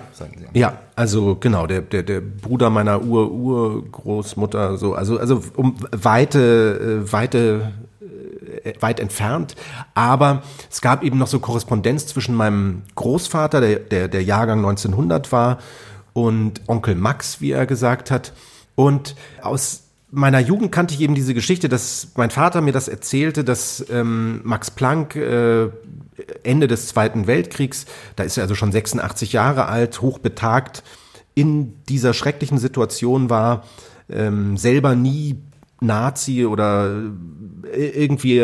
[0.54, 7.12] Ja, also genau, der, der, der Bruder meiner Ur-Urgroßmutter, so, also, also um weite, äh,
[7.14, 7.72] weite
[8.64, 9.56] äh, weit entfernt.
[9.94, 15.32] Aber es gab eben noch so Korrespondenz zwischen meinem Großvater, der, der, der Jahrgang 1900
[15.32, 15.60] war,
[16.14, 18.34] und Onkel Max, wie er gesagt hat.
[18.76, 23.44] Und aus meiner Jugend kannte ich eben diese Geschichte, dass mein Vater mir das erzählte,
[23.44, 25.70] dass ähm, Max Planck äh,
[26.44, 30.84] Ende des Zweiten Weltkriegs, da ist er also schon 86 Jahre alt, hochbetagt,
[31.36, 33.64] in dieser schrecklichen Situation war,
[34.10, 35.38] ähm, selber nie
[35.80, 37.04] Nazi oder
[37.72, 38.42] äh, irgendwie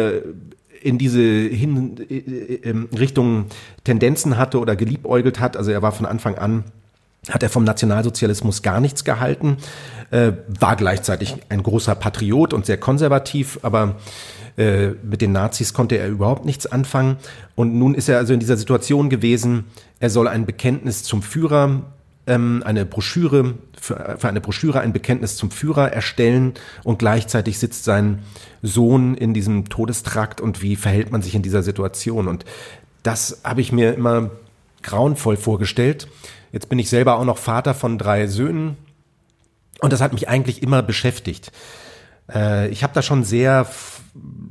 [0.82, 3.47] in diese hin, äh, äh, Richtung
[3.84, 5.58] Tendenzen hatte oder geliebäugelt hat.
[5.58, 6.63] Also er war von Anfang an,
[7.29, 9.57] hat er vom Nationalsozialismus gar nichts gehalten,
[10.11, 13.95] äh, war gleichzeitig ein großer Patriot und sehr konservativ, aber
[14.57, 17.17] äh, mit den Nazis konnte er überhaupt nichts anfangen.
[17.55, 19.65] Und nun ist er also in dieser Situation gewesen,
[19.99, 21.83] er soll ein Bekenntnis zum Führer
[22.27, 27.83] ähm, eine Broschüre, für, für eine Broschüre ein Bekenntnis zum Führer erstellen und gleichzeitig sitzt
[27.83, 28.19] sein
[28.61, 32.27] Sohn in diesem Todestrakt und wie verhält man sich in dieser Situation?
[32.27, 32.45] Und
[33.03, 34.31] das habe ich mir immer
[34.81, 36.07] grauenvoll vorgestellt.
[36.55, 38.77] Jetzt bin ich selber auch noch Vater von drei Söhnen
[39.81, 41.51] und das hat mich eigentlich immer beschäftigt.
[42.33, 43.67] Äh, ich habe da schon sehr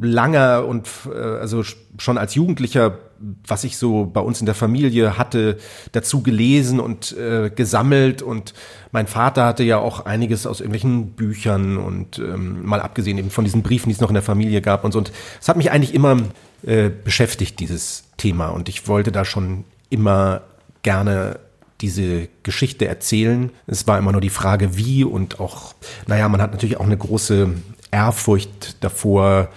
[0.03, 1.63] lange und äh, also
[1.97, 2.99] schon als Jugendlicher,
[3.47, 5.57] was ich so bei uns in der Familie hatte,
[5.93, 8.53] dazu gelesen und äh, gesammelt und
[8.93, 13.47] mein Vater hatte ja auch einiges aus irgendwelchen Büchern und ähm, mal abgesehen eben von
[13.47, 14.99] diesen Briefen, die es noch in der Familie gab und so.
[14.99, 16.19] Und es hat mich eigentlich immer
[16.67, 18.49] äh, beschäftigt, dieses Thema.
[18.49, 20.43] Und ich wollte da schon immer
[20.83, 21.39] gerne
[21.81, 23.51] diese Geschichte erzählen.
[23.67, 25.75] Es war immer nur die Frage, wie und auch,
[26.07, 27.51] naja, man hat natürlich auch eine große
[27.91, 29.49] Ehrfurcht davor,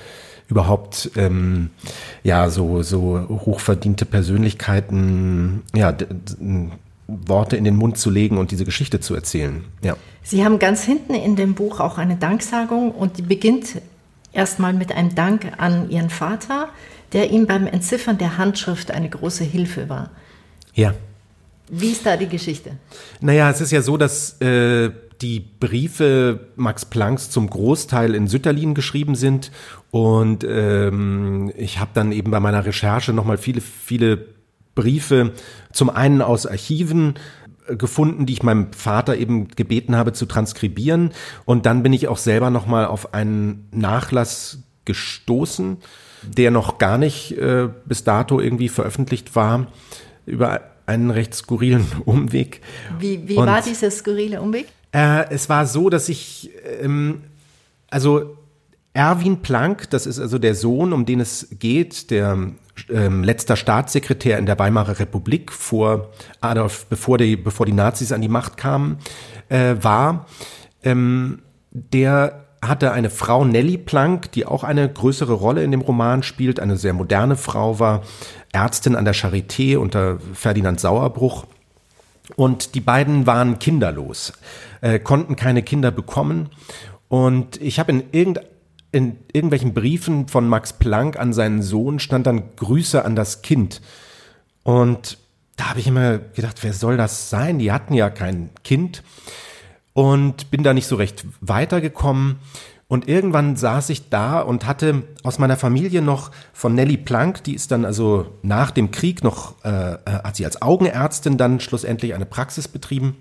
[0.49, 1.71] überhaupt ähm,
[2.23, 5.93] ja so so hochverdiente Persönlichkeiten ja
[7.08, 9.63] Worte in den Mund zu legen und diese Geschichte zu erzählen.
[9.82, 9.95] Ja.
[10.23, 13.82] Sie haben ganz hinten in dem Buch auch eine Danksagung und die beginnt
[14.34, 16.69] erstmal mit einem Dank an Ihren Vater,
[17.13, 20.10] der ihm beim Entziffern der Handschrift eine große Hilfe war.
[20.73, 20.93] Ja.
[21.69, 22.71] Wie ist da die Geschichte?
[23.19, 28.73] Naja, es ist ja so, dass äh, die Briefe Max Plancks zum Großteil in Sütterlin
[28.73, 29.51] geschrieben sind.
[29.91, 34.25] Und ähm, ich habe dann eben bei meiner Recherche nochmal viele, viele
[34.75, 35.34] Briefe
[35.71, 37.15] zum einen aus Archiven
[37.67, 41.12] äh, gefunden, die ich meinem Vater eben gebeten habe zu transkribieren.
[41.45, 45.77] Und dann bin ich auch selber nochmal auf einen Nachlass gestoßen,
[46.23, 49.67] der noch gar nicht äh, bis dato irgendwie veröffentlicht war,
[50.25, 52.62] über einen recht skurrilen Umweg.
[53.00, 54.67] Wie, wie war dieser skurrile Umweg?
[54.91, 56.50] Äh, es war so, dass ich,
[56.82, 57.21] ähm,
[57.89, 58.38] also
[58.93, 62.50] Erwin Planck, das ist also der Sohn, um den es geht, der
[62.89, 66.10] ähm, letzter Staatssekretär in der Weimarer Republik vor
[66.41, 68.97] Adolf, bevor die, bevor die Nazis an die Macht kamen,
[69.50, 70.26] äh, war.
[70.84, 76.24] Ähm, der hatte eine Frau Nelly Planck, die auch eine größere Rolle in dem Roman
[76.24, 78.04] spielt, eine sehr moderne Frau war,
[78.52, 81.46] Ärztin an der Charité unter Ferdinand Sauerbruch.
[82.36, 84.34] Und die beiden waren kinderlos,
[84.82, 86.50] äh, konnten keine Kinder bekommen.
[87.08, 88.41] Und ich habe in, irgend,
[88.91, 93.82] in irgendwelchen Briefen von Max Planck an seinen Sohn stand dann Grüße an das Kind.
[94.63, 95.17] Und
[95.56, 97.60] da habe ich immer gedacht, wer soll das sein?
[97.60, 99.04] Die hatten ja kein Kind.
[99.97, 102.36] Und bin da nicht so recht weitergekommen.
[102.88, 107.55] Und irgendwann saß ich da und hatte aus meiner Familie noch von Nelly Planck, die
[107.55, 112.13] ist dann also nach dem Krieg noch, äh, äh hat sie als Augenärztin dann schlussendlich
[112.13, 113.15] eine Praxis betrieben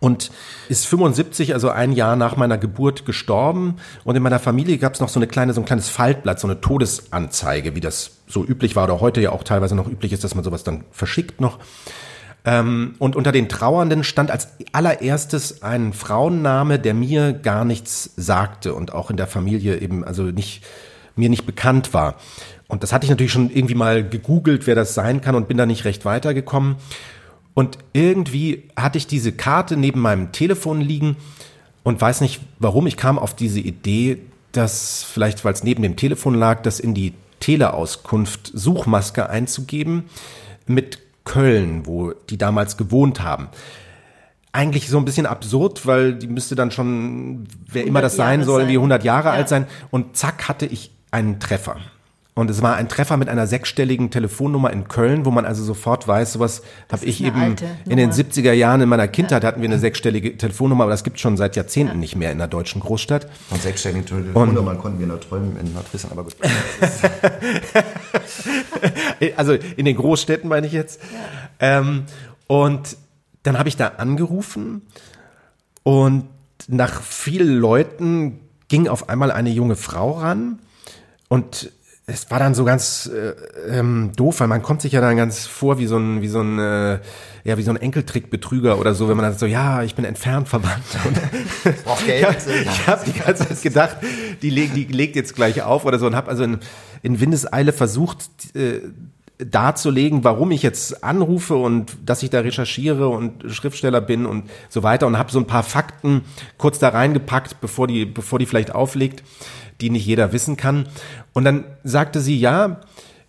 [0.00, 0.30] und
[0.70, 3.76] ist 75, also ein Jahr nach meiner Geburt gestorben.
[4.04, 6.46] Und in meiner Familie gab es noch so eine kleine, so ein kleines Faltblatt, so
[6.46, 10.24] eine Todesanzeige, wie das so üblich war oder heute ja auch teilweise noch üblich ist,
[10.24, 11.58] dass man sowas dann verschickt noch.
[12.44, 18.74] Ähm, und unter den Trauernden stand als allererstes ein Frauenname, der mir gar nichts sagte
[18.74, 20.62] und auch in der Familie eben also nicht
[21.16, 22.16] mir nicht bekannt war.
[22.66, 25.56] Und das hatte ich natürlich schon irgendwie mal gegoogelt, wer das sein kann und bin
[25.56, 26.76] da nicht recht weitergekommen.
[27.54, 31.16] Und irgendwie hatte ich diese Karte neben meinem Telefon liegen
[31.84, 32.86] und weiß nicht warum.
[32.86, 34.18] Ich kam auf diese Idee,
[34.52, 40.04] dass vielleicht, weil es neben dem Telefon lag, das in die Teleauskunft Suchmaske einzugeben
[40.66, 43.48] mit Köln, wo die damals gewohnt haben.
[44.52, 48.68] Eigentlich so ein bisschen absurd, weil die müsste dann schon, wer immer das sein soll,
[48.68, 49.34] wie 100 Jahre ja.
[49.34, 49.66] alt sein.
[49.90, 51.76] Und zack hatte ich einen Treffer.
[52.36, 56.08] Und es war ein Treffer mit einer sechsstelligen Telefonnummer in Köln, wo man also sofort
[56.08, 57.54] weiß, sowas habe ich eben
[57.88, 59.48] in den 70er Jahren in meiner Kindheit ja.
[59.48, 62.00] hatten wir eine sechsstellige Telefonnummer, aber das gibt schon seit Jahrzehnten ja.
[62.00, 63.28] nicht mehr in der deutschen Großstadt.
[63.48, 66.34] Von sechsstelligen Telefonnummern konnten wir nur träumen in Nordfriesland, aber gut.
[69.36, 71.00] also in den Großstädten meine ich jetzt.
[71.60, 71.78] Ja.
[71.78, 72.02] Ähm,
[72.48, 72.96] und
[73.44, 74.82] dann habe ich da angerufen
[75.84, 76.24] und
[76.66, 80.58] nach vielen Leuten ging auf einmal eine junge Frau ran
[81.28, 81.70] und
[82.06, 85.46] es war dann so ganz äh, ähm, doof, weil man kommt sich ja dann ganz
[85.46, 86.98] vor wie so ein, wie so ein, äh,
[87.44, 90.48] ja, wie so ein Enkeltrickbetrüger oder so, wenn man dann so, ja, ich bin entfernt
[90.48, 90.84] verwandt.
[91.04, 92.36] Und Braucht Geld.
[92.64, 93.96] ich habe die ganze Zeit gedacht,
[94.42, 96.58] die, leg, die legt jetzt gleich auf oder so und habe also in,
[97.02, 98.80] in Windeseile versucht, äh,
[99.38, 104.82] darzulegen, warum ich jetzt anrufe und dass ich da recherchiere und Schriftsteller bin und so
[104.82, 106.22] weiter und habe so ein paar Fakten
[106.56, 109.24] kurz da reingepackt, bevor die, bevor die vielleicht auflegt
[109.80, 110.86] die nicht jeder wissen kann.
[111.32, 112.80] Und dann sagte sie, ja,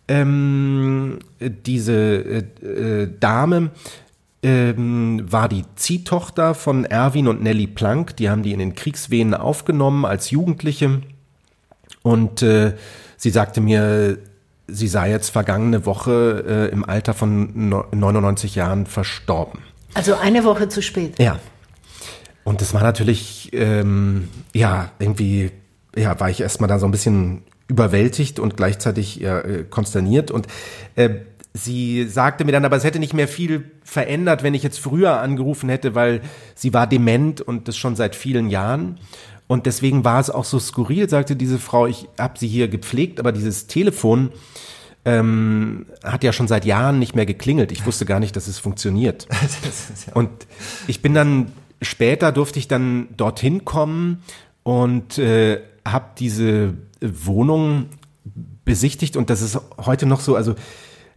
[0.07, 3.71] ähm, diese äh, äh, Dame
[4.43, 8.15] ähm, war die Ziehtochter von Erwin und Nelly Planck.
[8.17, 11.01] Die haben die in den Kriegswehen aufgenommen als Jugendliche.
[12.03, 12.75] Und äh,
[13.17, 14.19] sie sagte mir,
[14.67, 19.61] sie sei jetzt vergangene Woche äh, im Alter von 99 Jahren verstorben.
[19.95, 21.17] Also eine Woche zu spät.
[21.17, 21.39] Ja.
[22.43, 25.51] Und das war natürlich, ähm, ja, irgendwie
[25.95, 30.47] ja, war ich erstmal da so ein bisschen überwältigt und gleichzeitig ja, äh, konsterniert und
[30.95, 31.09] äh,
[31.53, 35.19] sie sagte mir dann, aber es hätte nicht mehr viel verändert, wenn ich jetzt früher
[35.21, 36.21] angerufen hätte, weil
[36.53, 38.99] sie war dement und das schon seit vielen Jahren.
[39.47, 43.19] Und deswegen war es auch so skurril, sagte diese Frau, ich habe sie hier gepflegt,
[43.19, 44.31] aber dieses Telefon
[45.05, 47.71] ähm, hat ja schon seit Jahren nicht mehr geklingelt.
[47.71, 49.27] Ich wusste gar nicht, dass es funktioniert.
[50.13, 50.29] Und
[50.87, 54.23] ich bin dann später durfte ich dann dorthin kommen
[54.63, 57.87] und äh, habe diese Wohnung
[58.65, 60.55] besichtigt und das ist heute noch so, also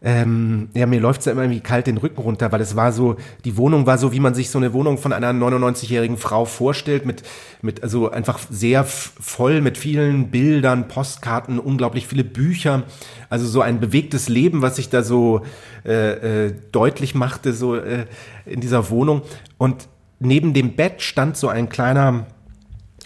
[0.00, 2.92] ähm, ja, mir läuft es ja immer irgendwie kalt den Rücken runter, weil es war
[2.92, 6.44] so, die Wohnung war so, wie man sich so eine Wohnung von einer 99-jährigen Frau
[6.44, 7.24] vorstellt, mit,
[7.62, 12.84] mit, also einfach sehr voll mit vielen Bildern, Postkarten, unglaublich viele Bücher,
[13.28, 15.42] also so ein bewegtes Leben, was sich da so
[15.84, 18.06] äh, äh, deutlich machte, so äh,
[18.46, 19.22] in dieser Wohnung.
[19.56, 19.88] Und
[20.20, 22.26] neben dem Bett stand so ein kleiner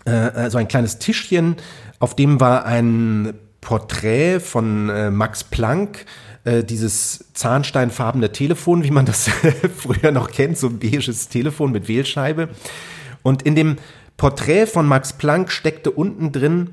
[0.05, 1.57] äh, so ein kleines Tischchen,
[1.99, 6.05] auf dem war ein Porträt von äh, Max Planck,
[6.45, 9.31] äh, dieses zahnsteinfarbene Telefon, wie man das
[9.77, 12.49] früher noch kennt, so ein beiges Telefon mit Wählscheibe.
[13.23, 13.77] Und in dem
[14.17, 16.71] Porträt von Max Planck steckte unten drin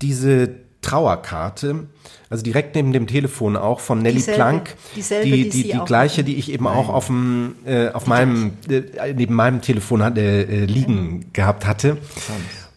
[0.00, 1.88] diese Trauerkarte,
[2.30, 5.84] also direkt neben dem Telefon auch von Nelly dieselbe, Planck, dieselbe, die, die, die, die
[5.84, 6.74] gleiche, die ich eben Nein.
[6.74, 11.28] auch auf, dem, äh, auf meinem, äh, neben meinem Telefon hatte, äh, liegen ja.
[11.32, 11.96] gehabt hatte.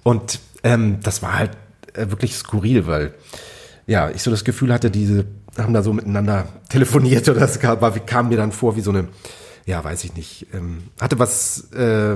[0.01, 1.51] Und ähm, das war halt
[1.93, 3.13] äh, wirklich skurril, weil
[3.85, 5.25] ja, ich so das Gefühl hatte, diese
[5.57, 9.07] haben da so miteinander telefoniert oder es kam, kam mir dann vor wie so eine,
[9.67, 12.15] ja, weiß ich nicht, ähm, hatte was, äh,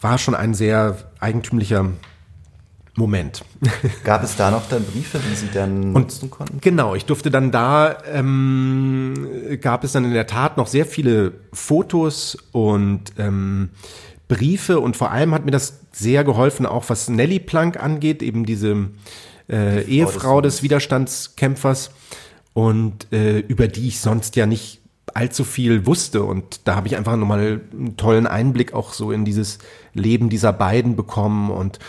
[0.00, 1.86] war schon ein sehr eigentümlicher
[2.96, 3.44] Moment.
[4.04, 6.60] Gab es da noch dann Briefe, die Sie dann und, nutzen konnten?
[6.60, 9.26] Genau, ich durfte dann da, ähm,
[9.60, 13.70] gab es dann in der Tat noch sehr viele Fotos und ähm,
[14.28, 18.44] Briefe und vor allem hat mir das sehr geholfen, auch was Nelly Planck angeht, eben
[18.44, 18.90] diese
[19.48, 21.90] äh, die Ehefrau des, des Widerstandskämpfers
[22.52, 24.80] und äh, über die ich sonst ja nicht
[25.14, 29.24] allzu viel wusste und da habe ich einfach nochmal einen tollen Einblick auch so in
[29.24, 29.58] dieses
[29.94, 31.80] Leben dieser beiden bekommen und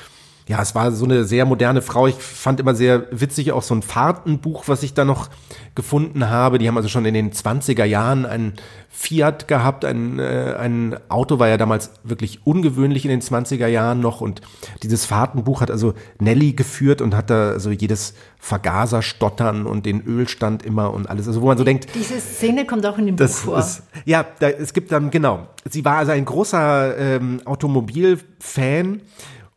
[0.52, 2.08] ja, es war so eine sehr moderne Frau.
[2.08, 5.30] Ich fand immer sehr witzig auch so ein Fahrtenbuch, was ich da noch
[5.76, 6.58] gefunden habe.
[6.58, 8.52] Die haben also schon in den 20er Jahren ein
[8.90, 9.86] Fiat gehabt.
[9.86, 14.20] Ein, äh, ein Auto war ja damals wirklich ungewöhnlich in den 20er Jahren noch.
[14.20, 14.42] Und
[14.84, 20.64] dieses Fahrtenbuch hat also Nelly geführt und hat da so jedes Vergaserstottern und den Ölstand
[20.64, 21.30] immer und alles.
[21.30, 21.88] Also wo man so denkt.
[21.96, 23.58] Diese Szene kommt auch in dem Buch vor.
[23.58, 25.48] Ist, ja, da, es gibt dann, genau.
[25.70, 29.00] Sie war also ein großer ähm, Automobilfan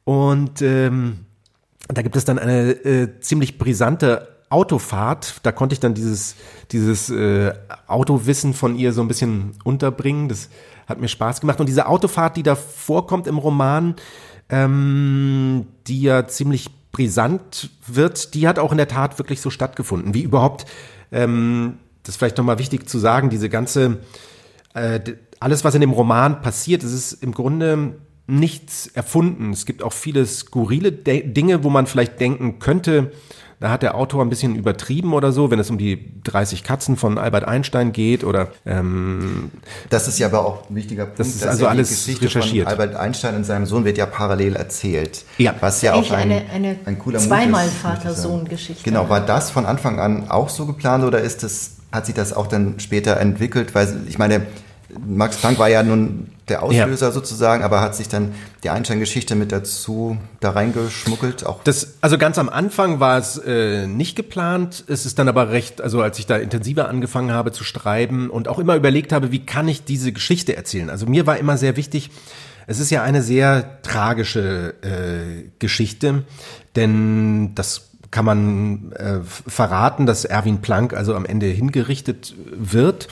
[0.04, 1.26] und ähm,
[1.88, 5.40] da gibt es dann eine äh, ziemlich brisante Autofahrt.
[5.42, 6.36] Da konnte ich dann dieses,
[6.70, 7.52] dieses äh,
[7.86, 10.28] Autowissen von ihr so ein bisschen unterbringen.
[10.28, 10.48] Das
[10.86, 11.60] hat mir Spaß gemacht.
[11.60, 13.96] Und diese Autofahrt, die da vorkommt im Roman,
[14.48, 20.14] ähm, die ja ziemlich brisant wird, die hat auch in der Tat wirklich so stattgefunden.
[20.14, 20.66] Wie überhaupt,
[21.10, 23.98] ähm, das ist vielleicht nochmal wichtig zu sagen, diese ganze,
[24.74, 25.00] äh,
[25.40, 27.96] alles, was in dem Roman passiert, es ist im Grunde
[28.26, 29.52] nichts erfunden.
[29.52, 33.12] Es gibt auch viele skurrile De Dinge, wo man vielleicht denken könnte,
[33.60, 36.96] da hat der Autor ein bisschen übertrieben oder so, wenn es um die 30 Katzen
[36.96, 39.50] von Albert Einstein geht oder ähm,
[39.90, 41.20] Das ist ja aber auch ein wichtiger Punkt.
[41.20, 42.68] Das ist also alles Geschichte recherchiert.
[42.68, 45.24] Von Albert Einstein und seinem Sohn wird ja parallel erzählt.
[45.38, 45.54] Ja.
[45.60, 48.82] Was ja auch ein, eine, eine ein cooler zweimal Vater-Sohn-Geschichte.
[48.82, 52.32] Genau, war das von Anfang an auch so geplant oder ist es, hat sich das
[52.32, 53.74] auch dann später entwickelt?
[53.74, 54.46] Weil ich meine,
[55.06, 57.12] Max Planck war ja nun der Auslöser ja.
[57.12, 61.46] sozusagen, aber hat sich dann die Einstein-Geschichte mit dazu da reingeschmuggelt?
[61.46, 64.84] Auch das, also ganz am Anfang war es äh, nicht geplant.
[64.86, 68.48] Es ist dann aber recht, also als ich da intensiver angefangen habe zu schreiben und
[68.48, 70.90] auch immer überlegt habe, wie kann ich diese Geschichte erzählen?
[70.90, 72.10] Also mir war immer sehr wichtig,
[72.66, 76.24] es ist ja eine sehr tragische äh, Geschichte,
[76.76, 83.08] denn das kann man äh, verraten, dass Erwin Planck also am Ende hingerichtet wird.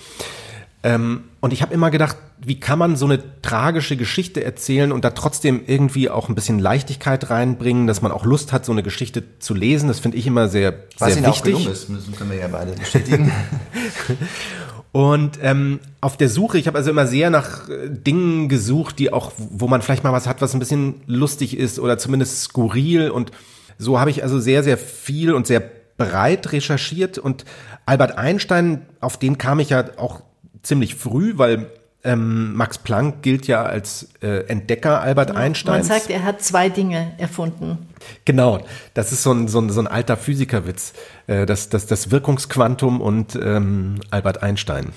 [0.85, 5.05] Ähm, und ich habe immer gedacht, wie kann man so eine tragische Geschichte erzählen und
[5.05, 8.83] da trotzdem irgendwie auch ein bisschen Leichtigkeit reinbringen, dass man auch Lust hat, so eine
[8.83, 9.87] Geschichte zu lesen.
[9.89, 11.55] Das finde ich immer sehr, Was sehr wichtig.
[11.55, 13.31] Was ist, müssen können wir ja beide bestätigen.
[14.93, 19.13] Und ähm, auf der Suche, ich habe also immer sehr nach äh, Dingen gesucht, die
[19.13, 23.09] auch, wo man vielleicht mal was hat, was ein bisschen lustig ist oder zumindest skurril.
[23.11, 23.31] Und
[23.79, 25.63] so habe ich also sehr, sehr viel und sehr
[25.97, 27.17] breit recherchiert.
[27.17, 27.45] Und
[27.87, 30.23] Albert Einstein, auf den kam ich ja auch
[30.63, 31.67] ziemlich früh, weil
[32.05, 35.89] ähm, Max Planck gilt ja als äh, Entdecker Albert ja, Einsteins.
[35.89, 37.79] Man sagt, er hat zwei Dinge erfunden.
[38.25, 38.61] Genau,
[38.95, 40.95] das ist so ein, so ein, so ein alter Physikerwitz,
[41.29, 44.93] äh, das, das, das Wirkungsquantum und ähm, Albert Einstein.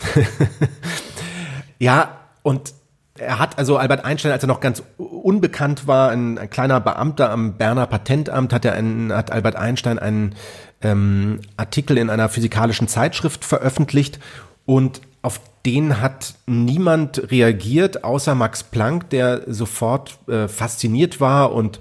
[1.80, 2.74] ja, und
[3.18, 7.30] er hat also Albert Einstein, als er noch ganz unbekannt war, ein, ein kleiner Beamter
[7.30, 10.36] am Berner Patentamt, hat er einen, hat Albert Einstein einen
[10.82, 14.20] ähm, Artikel in einer physikalischen Zeitschrift veröffentlicht
[14.66, 21.80] und auf den hat niemand reagiert, außer Max Planck, der sofort äh, fasziniert war und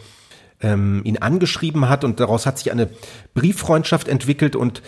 [0.60, 2.04] ähm, ihn angeschrieben hat.
[2.04, 2.88] Und daraus hat sich eine
[3.34, 4.82] Brieffreundschaft entwickelt und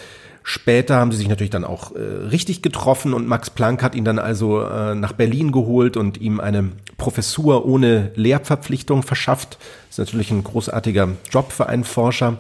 [0.49, 4.05] Später haben sie sich natürlich dann auch äh, richtig getroffen und Max Planck hat ihn
[4.05, 9.59] dann also äh, nach Berlin geholt und ihm eine Professur ohne Lehrverpflichtung verschafft.
[9.89, 12.39] Das ist natürlich ein großartiger Job für einen Forscher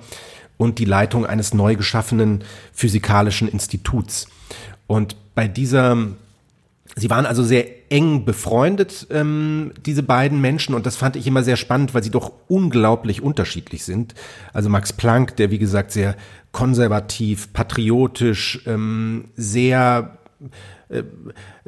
[0.56, 4.28] und die Leitung eines neu geschaffenen physikalischen Instituts.
[4.86, 5.96] Und bei dieser
[6.94, 11.42] Sie waren also sehr eng befreundet, ähm, diese beiden Menschen, und das fand ich immer
[11.42, 14.14] sehr spannend, weil sie doch unglaublich unterschiedlich sind.
[14.52, 16.16] Also Max Planck, der wie gesagt sehr
[16.52, 20.18] konservativ, patriotisch, ähm, sehr
[20.88, 21.02] äh,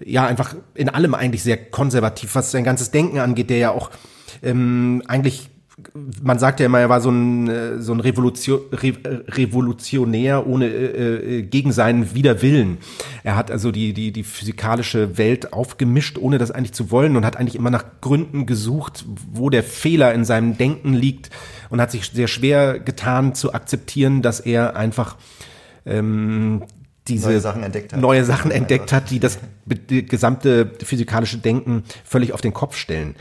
[0.04, 3.90] ja einfach in allem eigentlich sehr konservativ, was sein ganzes Denken angeht, der ja auch
[4.42, 5.50] ähm, eigentlich
[6.22, 8.92] man sagt ja immer, er war so ein, äh, so ein Revolution, Re,
[9.28, 12.78] Revolutionär ohne äh, äh, gegen seinen Widerwillen.
[13.22, 17.24] Er hat also die, die, die physikalische Welt aufgemischt, ohne das eigentlich zu wollen und
[17.24, 21.30] hat eigentlich immer nach Gründen gesucht, wo der Fehler in seinem Denken liegt
[21.70, 25.16] und hat sich sehr schwer getan zu akzeptieren, dass er einfach
[25.86, 26.64] ähm,
[27.08, 32.32] diese neue Sachen entdeckt hat, neue Sachen entdeckt hat die das gesamte physikalische Denken völlig
[32.32, 33.14] auf den Kopf stellen.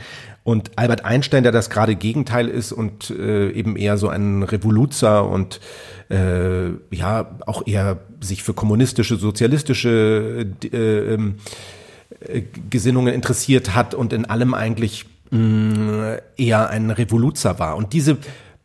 [0.48, 5.28] Und Albert Einstein, der das gerade Gegenteil ist und äh, eben eher so ein Revoluzer
[5.28, 5.60] und
[6.08, 11.34] äh, ja auch eher sich für kommunistische, sozialistische äh, ähm,
[12.20, 17.76] äh, Gesinnungen interessiert hat und in allem eigentlich mh, mm, eher ein Revoluzer war.
[17.76, 18.16] Und diese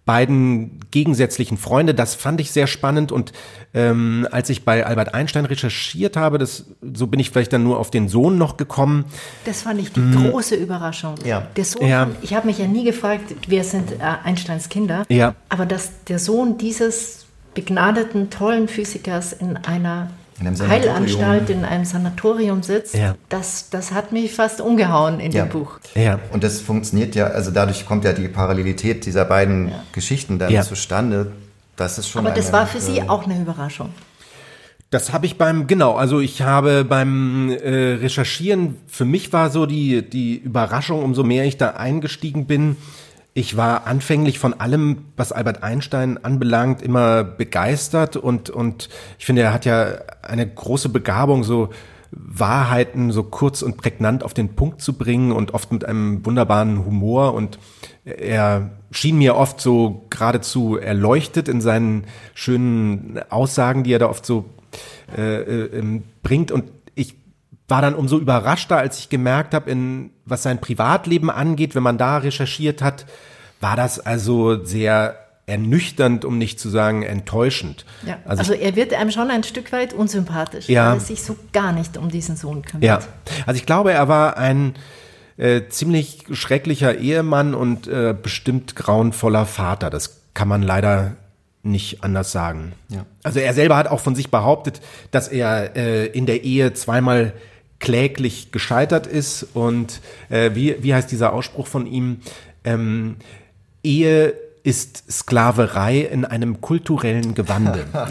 [0.05, 1.93] beiden gegensätzlichen Freunde.
[1.93, 3.31] Das fand ich sehr spannend und
[3.73, 7.79] ähm, als ich bei Albert Einstein recherchiert habe, das, so bin ich vielleicht dann nur
[7.79, 9.05] auf den Sohn noch gekommen.
[9.45, 10.29] Das fand ich die mm.
[10.29, 11.15] große Überraschung.
[11.23, 11.47] Ja.
[11.55, 12.09] Der Sohn, ja.
[12.21, 15.35] ich habe mich ja nie gefragt, wer sind äh, Einsteins Kinder, ja.
[15.49, 20.09] aber dass der Sohn dieses begnadeten, tollen Physikers in einer
[20.45, 23.15] in Heilanstalt in einem Sanatorium sitzt, ja.
[23.29, 25.45] das, das hat mich fast umgehauen in ja.
[25.45, 25.79] dem Buch.
[25.95, 26.19] Ja.
[26.31, 29.83] Und das funktioniert ja, also dadurch kommt ja die Parallelität dieser beiden ja.
[29.91, 31.31] Geschichten dann zustande.
[31.75, 33.89] Das ist schon Aber das war für Sie äh, auch eine Überraschung.
[34.89, 39.65] Das habe ich beim, genau, also ich habe beim äh, Recherchieren, für mich war so
[39.65, 42.75] die, die Überraschung, umso mehr ich da eingestiegen bin,
[43.33, 49.41] ich war anfänglich von allem, was Albert Einstein anbelangt, immer begeistert und, und ich finde,
[49.41, 49.87] er hat ja
[50.21, 51.69] eine große Begabung, so
[52.15, 56.85] Wahrheiten so kurz und prägnant auf den Punkt zu bringen und oft mit einem wunderbaren
[56.85, 57.33] Humor.
[57.33, 57.57] Und
[58.05, 64.25] er schien mir oft so geradezu erleuchtet in seinen schönen Aussagen, die er da oft
[64.25, 64.45] so
[65.17, 66.51] äh, äh, bringt.
[66.51, 66.65] Und
[67.73, 71.97] war dann umso überraschter, als ich gemerkt habe, in was sein Privatleben angeht, wenn man
[71.97, 73.07] da recherchiert hat,
[73.61, 75.17] war das also sehr
[75.47, 77.83] ernüchternd, um nicht zu sagen enttäuschend.
[78.05, 81.23] Ja, also, also er wird einem schon ein Stück weit unsympathisch, ja, weil er sich
[81.23, 82.83] so gar nicht um diesen Sohn kümmert.
[82.83, 82.99] Ja,
[83.47, 84.75] also ich glaube, er war ein
[85.37, 89.89] äh, ziemlich schrecklicher Ehemann und äh, bestimmt grauenvoller Vater.
[89.89, 91.15] Das kann man leider
[91.63, 92.73] nicht anders sagen.
[92.89, 93.07] Ja.
[93.23, 97.33] Also er selber hat auch von sich behauptet, dass er äh, in der Ehe zweimal
[97.83, 102.21] kläglich gescheitert ist und äh, wie, wie heißt dieser Ausspruch von ihm?
[102.63, 103.17] Ähm,
[103.83, 107.83] Ehe ist Sklaverei in einem kulturellen Gewande.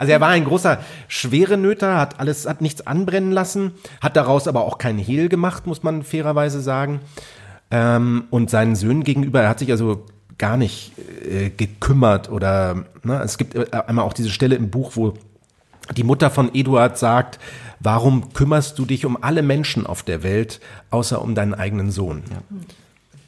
[0.00, 4.64] also er war ein großer Schwerenöter, hat alles, hat nichts anbrennen lassen, hat daraus aber
[4.64, 6.98] auch keinen Hehl gemacht, muss man fairerweise sagen.
[7.70, 10.04] Ähm, und seinen Söhnen gegenüber, er hat sich also
[10.36, 10.94] gar nicht
[11.24, 15.14] äh, gekümmert oder ne, es gibt äh, einmal auch diese Stelle im Buch, wo
[15.96, 17.38] die Mutter von Eduard sagt,
[17.80, 22.22] warum kümmerst du dich um alle Menschen auf der Welt, außer um deinen eigenen Sohn?
[22.30, 22.38] Ja.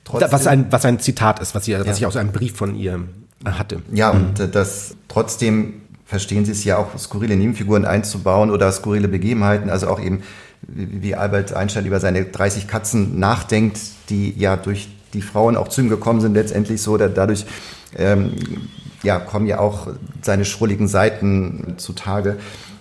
[0.04, 1.94] Trotzdem, was, ein, was ein Zitat ist, was, sie, was ja.
[1.94, 3.00] ich aus einem Brief von ihr
[3.44, 3.82] hatte.
[3.92, 4.50] Ja, und mhm.
[4.52, 10.00] das trotzdem verstehen sie es ja auch, skurrile Nebenfiguren einzubauen oder skurrile Begebenheiten, also auch
[10.00, 10.22] eben,
[10.62, 15.80] wie Albert Einstein über seine 30 Katzen nachdenkt, die ja durch die Frauen auch zu
[15.80, 17.46] ihm gekommen sind, letztendlich so, dadurch
[17.96, 18.32] ähm,
[19.04, 19.88] ja, kommen ja auch
[20.22, 22.38] seine schrulligen Seiten zutage.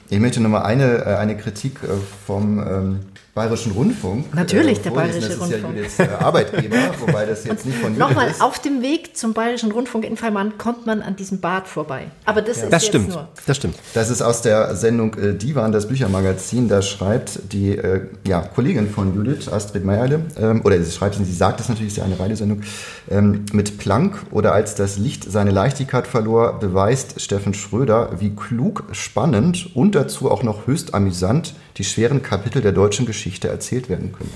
[0.09, 1.87] Ich möchte nochmal eine, äh, eine Kritik äh,
[2.25, 2.99] vom ähm,
[3.35, 4.31] Bayerischen Rundfunk.
[4.35, 5.77] Natürlich, äh, der Bayerische das Rundfunk.
[5.77, 8.39] ist ja Judiths äh, Arbeitgeber, wobei das jetzt nicht von Judith Nochmal, ist.
[8.43, 12.11] auf dem Weg zum Bayerischen Rundfunk in Feimann kommt man an diesem Bad vorbei.
[12.25, 12.65] Aber das ja.
[12.65, 13.09] ist das jetzt stimmt.
[13.09, 13.27] nur.
[13.47, 13.75] Das stimmt.
[13.95, 16.69] Das ist aus der Sendung äh, Divan, das Büchermagazin.
[16.69, 21.23] Da schreibt die äh, ja, Kollegin von Judith, Astrid Meierle, ähm, oder sie schreibt, sie
[21.33, 22.61] sagt es natürlich, ist ja eine Radiosendung,
[23.09, 28.83] ähm, mit Planck oder als das Licht seine Leichtigkeit verlor, beweist Steffen Schröder, wie klug,
[28.91, 34.11] spannend und dazu auch noch höchst amüsant die schweren Kapitel der deutschen Geschichte erzählt werden
[34.11, 34.33] können.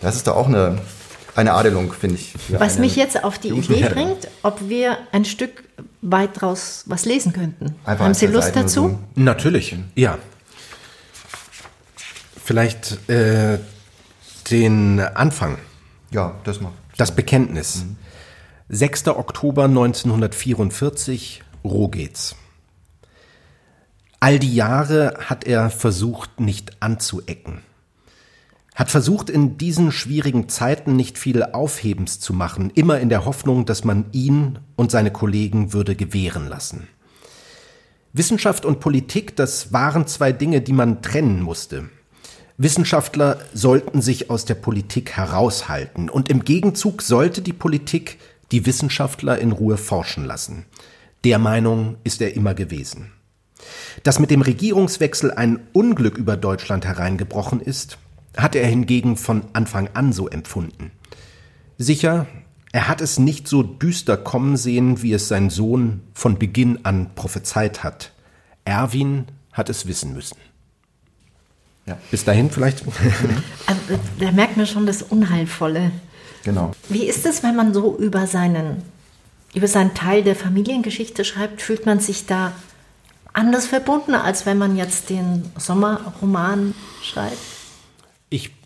[0.00, 0.78] Das ist doch auch eine,
[1.34, 2.34] eine Adelung, finde ich.
[2.50, 5.64] Was mich jetzt auf die Idee bringt, ob wir ein Stück
[6.02, 7.74] weit draus was lesen könnten.
[7.84, 8.88] Einfach Haben Sie Lust Seiten dazu?
[8.88, 8.98] So.
[9.14, 10.18] Natürlich, ja.
[12.44, 13.58] Vielleicht äh,
[14.50, 15.58] den Anfang.
[16.10, 16.74] Ja, das macht.
[16.96, 17.84] Das Bekenntnis.
[17.84, 17.96] Mhm.
[18.70, 19.08] 6.
[19.08, 22.36] Oktober 1944, Rohgets.
[24.20, 27.62] All die Jahre hat er versucht, nicht anzuecken.
[28.78, 33.66] Hat versucht, in diesen schwierigen Zeiten nicht viel Aufhebens zu machen, immer in der Hoffnung,
[33.66, 36.86] dass man ihn und seine Kollegen würde gewähren lassen.
[38.12, 41.88] Wissenschaft und Politik, das waren zwei Dinge, die man trennen musste.
[42.56, 48.18] Wissenschaftler sollten sich aus der Politik heraushalten und im Gegenzug sollte die Politik
[48.52, 50.66] die Wissenschaftler in Ruhe forschen lassen.
[51.24, 53.10] Der Meinung ist er immer gewesen.
[54.04, 57.98] Dass mit dem Regierungswechsel ein Unglück über Deutschland hereingebrochen ist,
[58.36, 60.90] hat er hingegen von Anfang an so empfunden.
[61.78, 62.26] Sicher,
[62.72, 67.10] er hat es nicht so düster kommen sehen, wie es sein Sohn von Beginn an
[67.14, 68.12] prophezeit hat.
[68.64, 70.36] Erwin hat es wissen müssen.
[71.86, 72.84] Ja, bis dahin vielleicht.
[73.66, 73.80] Also,
[74.18, 75.90] da merkt man schon das Unheilvolle.
[76.44, 76.72] Genau.
[76.88, 78.82] Wie ist es, wenn man so über seinen,
[79.54, 81.62] über seinen Teil der Familiengeschichte schreibt?
[81.62, 82.52] Fühlt man sich da
[83.32, 87.38] anders verbunden, als wenn man jetzt den Sommerroman schreibt?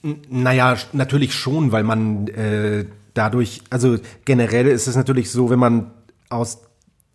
[0.03, 5.91] Naja, natürlich schon, weil man äh, dadurch, also generell ist es natürlich so, wenn man
[6.29, 6.63] aus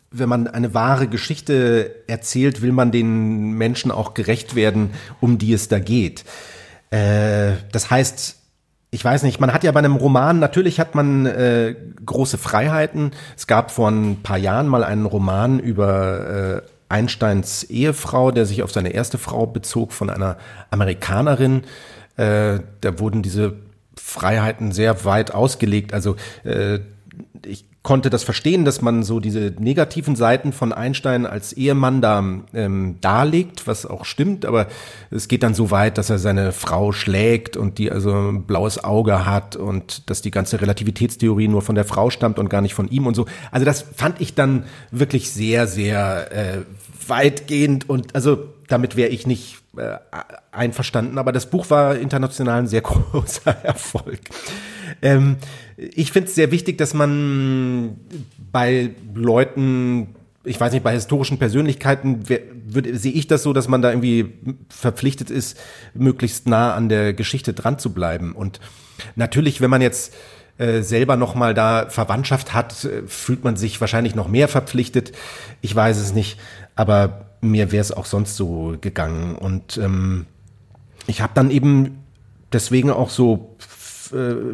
[0.10, 5.52] wenn man eine wahre Geschichte erzählt, will man den Menschen auch gerecht werden, um die
[5.54, 6.24] es da geht.
[6.92, 8.38] Äh, das heißt,
[8.90, 11.76] ich weiß nicht, man hat ja bei einem Roman, natürlich hat man äh,
[12.06, 13.12] große Freiheiten.
[13.36, 18.64] Es gab vor ein paar Jahren mal einen Roman über äh, Einsteins Ehefrau, der sich
[18.64, 20.38] auf seine erste Frau bezog von einer
[20.72, 21.64] Amerikanerin.
[22.18, 23.54] Äh, da wurden diese
[23.96, 25.94] Freiheiten sehr weit ausgelegt.
[25.94, 26.80] Also äh,
[27.88, 32.22] konnte das verstehen, dass man so diese negativen Seiten von Einstein als Ehemann da
[32.54, 34.68] ähm, darlegt, was auch stimmt, aber
[35.10, 38.84] es geht dann so weit, dass er seine Frau schlägt und die also ein blaues
[38.84, 42.74] Auge hat und dass die ganze Relativitätstheorie nur von der Frau stammt und gar nicht
[42.74, 43.26] von ihm und so.
[43.52, 46.58] Also das fand ich dann wirklich sehr, sehr äh,
[47.08, 49.96] weitgehend und also damit wäre ich nicht äh,
[50.52, 54.20] einverstanden, aber das Buch war international ein sehr großer Erfolg.
[55.02, 55.38] Ähm,
[55.78, 57.98] ich finde es sehr wichtig, dass man
[58.52, 63.90] bei Leuten, ich weiß nicht, bei historischen Persönlichkeiten sehe ich das so, dass man da
[63.92, 64.34] irgendwie
[64.70, 65.58] verpflichtet ist,
[65.94, 68.34] möglichst nah an der Geschichte dran zu bleiben.
[68.34, 68.60] Und
[69.16, 70.14] natürlich, wenn man jetzt
[70.58, 75.12] äh, selber noch mal da Verwandtschaft hat, äh, fühlt man sich wahrscheinlich noch mehr verpflichtet.
[75.62, 76.40] Ich weiß es nicht,
[76.76, 79.36] aber mir wäre es auch sonst so gegangen.
[79.36, 80.26] Und ähm,
[81.06, 82.04] ich habe dann eben
[82.52, 83.56] deswegen auch so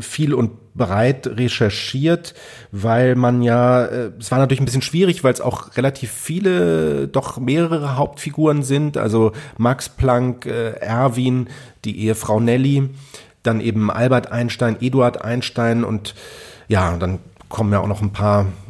[0.01, 2.34] viel und breit recherchiert,
[2.72, 7.08] weil man ja, äh, es war natürlich ein bisschen schwierig, weil es auch relativ viele,
[7.08, 11.47] doch mehrere Hauptfiguren sind, also Max Planck, äh, Erwin,
[11.86, 12.89] die Ehefrau Nelly,
[13.43, 16.16] dann eben Albert Einstein, Eduard Einstein und
[16.68, 18.62] ja, dann kommen ja auch noch ein paar äh,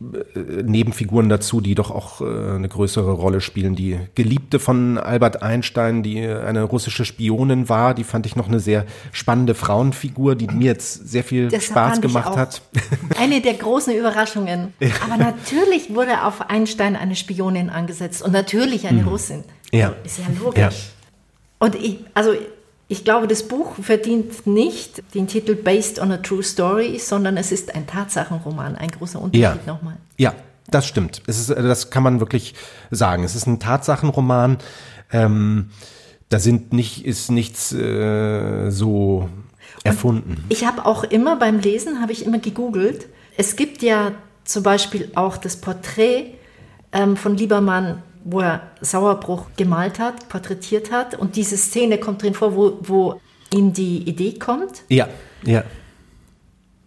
[0.00, 2.24] Nebenfiguren dazu, die doch auch äh,
[2.54, 3.76] eine größere Rolle spielen.
[3.76, 8.60] Die Geliebte von Albert Einstein, die eine russische Spionin war, die fand ich noch eine
[8.60, 12.62] sehr spannende Frauenfigur, die mir jetzt sehr viel das Spaß gemacht hat.
[13.18, 14.72] Eine der großen Überraschungen.
[15.04, 19.08] Aber natürlich wurde auf Einstein eine Spionin angesetzt und natürlich eine mhm.
[19.08, 19.44] Russin.
[19.70, 19.94] Ja.
[20.04, 20.58] Ist ja logisch.
[20.58, 20.70] Ja.
[21.58, 22.32] Und ich, also
[22.90, 27.52] ich glaube, das Buch verdient nicht den Titel Based on a True Story, sondern es
[27.52, 29.72] ist ein Tatsachenroman, ein großer Unterschied ja.
[29.72, 29.96] nochmal.
[30.18, 30.34] Ja,
[30.72, 31.22] das stimmt.
[31.28, 32.56] Es ist, das kann man wirklich
[32.90, 33.22] sagen.
[33.22, 34.58] Es ist ein Tatsachenroman.
[35.12, 35.70] Ähm,
[36.30, 39.28] da sind nicht, ist nichts äh, so
[39.84, 40.42] erfunden.
[40.42, 43.06] Und ich habe auch immer beim Lesen, habe ich immer gegoogelt.
[43.36, 44.10] Es gibt ja
[44.42, 46.34] zum Beispiel auch das Porträt
[46.90, 51.14] ähm, von Liebermann wo er Sauerbruch gemalt hat, porträtiert hat.
[51.14, 53.20] Und diese Szene kommt drin vor, wo, wo
[53.52, 54.82] ihm die Idee kommt.
[54.88, 55.08] Ja,
[55.44, 55.64] ja.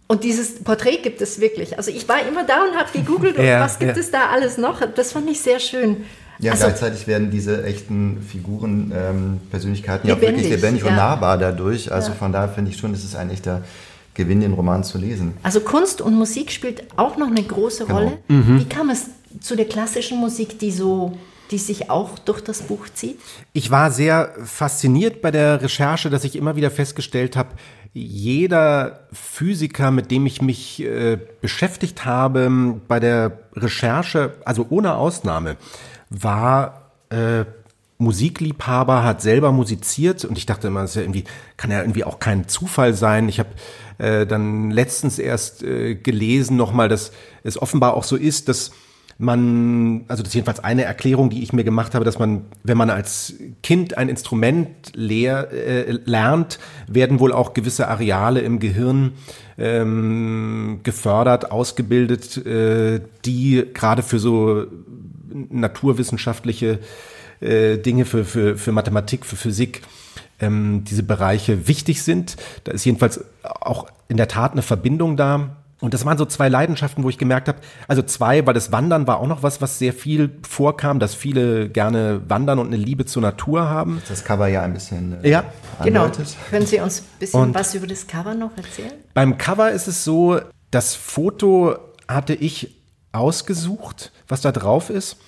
[0.06, 1.78] Und dieses Porträt gibt es wirklich.
[1.78, 4.00] Also ich war immer da und habe gegoogelt, ja, was gibt ja.
[4.00, 4.80] es da alles noch.
[4.94, 6.04] Das fand ich sehr schön.
[6.38, 10.90] Ja, also, gleichzeitig werden diese echten Figuren, ähm, Persönlichkeiten ja auch wirklich lebendig ja.
[10.90, 11.92] und nahbar dadurch.
[11.92, 13.62] Also von daher finde ich schon, es ist ein echter
[14.14, 15.34] Gewinn, den Roman zu lesen.
[15.42, 17.98] Also Kunst und Musik spielt auch noch eine große genau.
[17.98, 18.18] Rolle.
[18.28, 18.60] Mhm.
[18.60, 19.06] Wie kam es
[19.40, 21.16] zu der klassischen Musik, die so
[21.50, 23.20] die sich auch durch das Buch zieht?
[23.52, 27.50] Ich war sehr fasziniert bei der Recherche, dass ich immer wieder festgestellt habe,
[27.92, 35.56] jeder Physiker, mit dem ich mich äh, beschäftigt habe bei der Recherche, also ohne Ausnahme,
[36.10, 37.44] war äh,
[37.98, 41.24] Musikliebhaber, hat selber musiziert und ich dachte immer, das ja irgendwie,
[41.56, 43.28] kann ja irgendwie auch kein Zufall sein.
[43.28, 43.50] Ich habe
[43.98, 47.12] äh, dann letztens erst äh, gelesen nochmal, dass
[47.44, 48.72] es offenbar auch so ist, dass
[49.18, 52.76] man, also das ist jedenfalls eine Erklärung, die ich mir gemacht habe, dass man, wenn
[52.76, 56.58] man als Kind ein Instrument lehr, äh, lernt,
[56.88, 59.12] werden wohl auch gewisse Areale im Gehirn
[59.56, 64.66] ähm, gefördert, ausgebildet, äh, die gerade für so
[65.50, 66.80] naturwissenschaftliche
[67.40, 69.82] äh, Dinge, für, für, für Mathematik, für Physik,
[70.40, 72.36] ähm, diese Bereiche wichtig sind.
[72.64, 75.56] Da ist jedenfalls auch in der Tat eine Verbindung da.
[75.84, 77.58] Und das waren so zwei Leidenschaften, wo ich gemerkt habe,
[77.88, 81.68] also zwei, weil das Wandern war auch noch was, was sehr viel vorkam, dass viele
[81.68, 84.00] gerne wandern und eine Liebe zur Natur haben.
[84.08, 85.44] Das Cover ja ein bisschen äh, ja.
[85.82, 86.10] Genau.
[86.48, 88.92] Können Sie uns ein bisschen und was über das Cover noch erzählen?
[89.12, 91.76] Beim Cover ist es so, das Foto
[92.08, 92.80] hatte ich
[93.12, 95.18] ausgesucht, was da drauf ist.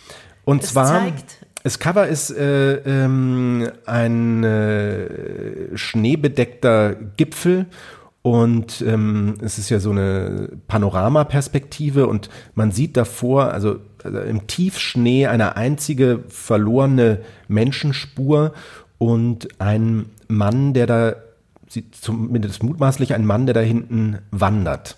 [0.47, 7.67] Und es zwar zeigt das Cover ist äh, ähm, ein äh, schneebedeckter Gipfel
[8.27, 14.49] und ähm, es ist ja so eine Panoramaperspektive und man sieht davor, also, also im
[14.49, 18.53] Tiefschnee eine einzige verlorene Menschenspur
[18.99, 21.15] und ein Mann, der da,
[21.93, 24.97] zumindest mutmaßlich ein Mann, der da hinten wandert.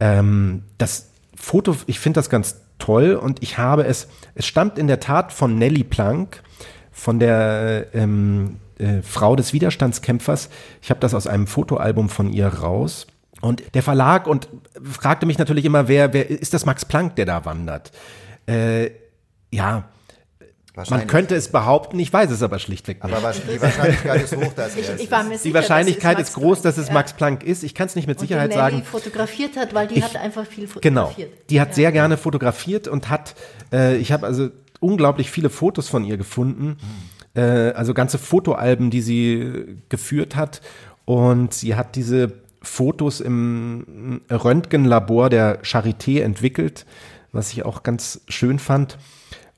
[0.00, 4.86] Ähm, das Foto, ich finde das ganz toll und ich habe es, es stammt in
[4.86, 6.42] der Tat von Nelly Planck,
[6.90, 10.48] von der ähm, äh, Frau des Widerstandskämpfers.
[10.82, 13.06] Ich habe das aus einem Fotoalbum von ihr raus.
[13.40, 14.48] Und der Verlag und
[14.82, 17.92] fragte mich natürlich immer, wer, wer ist das Max Planck, der da wandert?
[18.46, 18.90] Äh,
[19.50, 19.84] ja,
[20.88, 23.14] man könnte es behaupten, ich weiß es aber schlichtweg nicht.
[23.14, 26.34] Aber die Wahrscheinlichkeit ist hoch, dass ich, ich war mir sicher, Die Wahrscheinlichkeit ist, ist,
[26.34, 26.94] groß, dass es ja.
[26.94, 27.64] Max Planck ist.
[27.64, 28.76] Ich kann es nicht mit und Sicherheit die sagen.
[28.76, 31.30] Die fotografiert hat, weil die ich, hat einfach viel fotografiert.
[31.30, 31.74] Genau, die hat ja.
[31.74, 33.34] sehr gerne fotografiert und hat,
[33.72, 36.78] äh, ich habe also unglaublich viele Fotos von ihr gefunden.
[36.80, 40.60] Hm äh, also ganze Fotoalben, die sie geführt hat.
[41.04, 46.86] Und sie hat diese Fotos im Röntgenlabor der Charité entwickelt,
[47.32, 48.98] was ich auch ganz schön fand.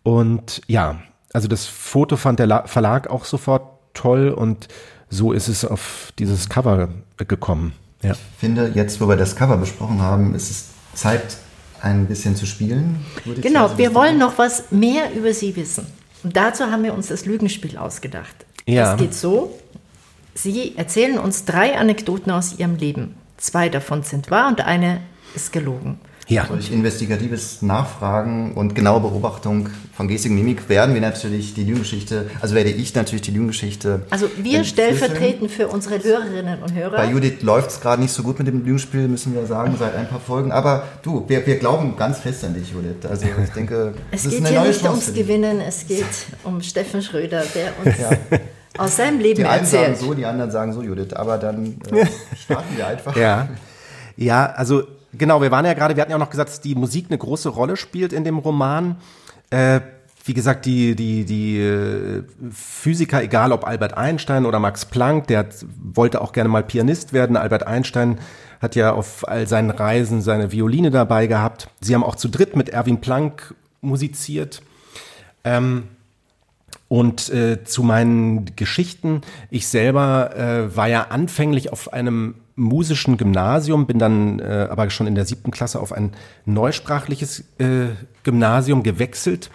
[0.03, 1.03] Und ja,
[1.33, 4.69] also das Foto fand der Verlag auch sofort toll und
[5.09, 7.75] so ist es auf dieses Cover gekommen.
[8.03, 8.13] Ja.
[8.13, 11.37] Ich finde, jetzt, wo wir das Cover besprochen haben, ist es Zeit,
[11.81, 13.05] ein bisschen zu spielen.
[13.43, 15.87] Genau, wir wollen noch was mehr über Sie wissen.
[16.23, 18.35] Und dazu haben wir uns das Lügenspiel ausgedacht.
[18.67, 18.93] Ja.
[18.93, 19.59] Es geht so,
[20.35, 23.17] Sie erzählen uns drei Anekdoten aus Ihrem Leben.
[23.37, 25.01] Zwei davon sind wahr und eine
[25.35, 25.99] ist gelogen.
[26.33, 26.45] Ja.
[26.45, 32.31] Durch investigatives Nachfragen und genaue Beobachtung von Gestik und Mimik werden wir natürlich die Lügengeschichte,
[32.41, 34.07] also werde ich natürlich die Lügengeschichte.
[34.09, 36.97] Also wir stellvertretend für unsere Hörerinnen und Hörer.
[36.97, 39.95] Bei Judith läuft es gerade nicht so gut mit dem Lügenspiel, müssen wir sagen, seit
[39.95, 40.53] ein paar Folgen.
[40.53, 43.05] Aber du, wir, wir glauben ganz fest an dich, Judith.
[43.07, 46.07] Also ich denke, es geht hier nicht ums Gewinnen, es geht
[46.45, 48.39] um Steffen Schröder, der uns ja.
[48.79, 49.99] aus seinem Leben die einen erzählt.
[49.99, 51.13] sagen so, die anderen sagen so, Judith.
[51.13, 52.07] Aber dann äh,
[52.43, 53.15] starten wir einfach.
[53.15, 53.49] Ja.
[54.17, 56.75] Ja, also Genau, wir waren ja gerade, wir hatten ja auch noch gesagt, dass die
[56.75, 58.97] Musik eine große Rolle spielt in dem Roman.
[59.51, 59.81] Äh,
[60.25, 65.47] wie gesagt, die, die, die äh, Physiker, egal ob Albert Einstein oder Max Planck, der
[65.83, 67.37] wollte auch gerne mal Pianist werden.
[67.37, 68.19] Albert Einstein
[68.61, 71.69] hat ja auf all seinen Reisen seine Violine dabei gehabt.
[71.81, 74.63] Sie haben auch zu dritt mit Erwin Planck musiziert.
[75.45, 75.89] Ähm,
[76.89, 79.23] und äh, zu meinen Geschichten.
[79.51, 85.07] Ich selber äh, war ja anfänglich auf einem musischen Gymnasium, bin dann äh, aber schon
[85.07, 86.13] in der siebten Klasse auf ein
[86.45, 87.89] neusprachliches äh,
[88.23, 89.51] Gymnasium gewechselt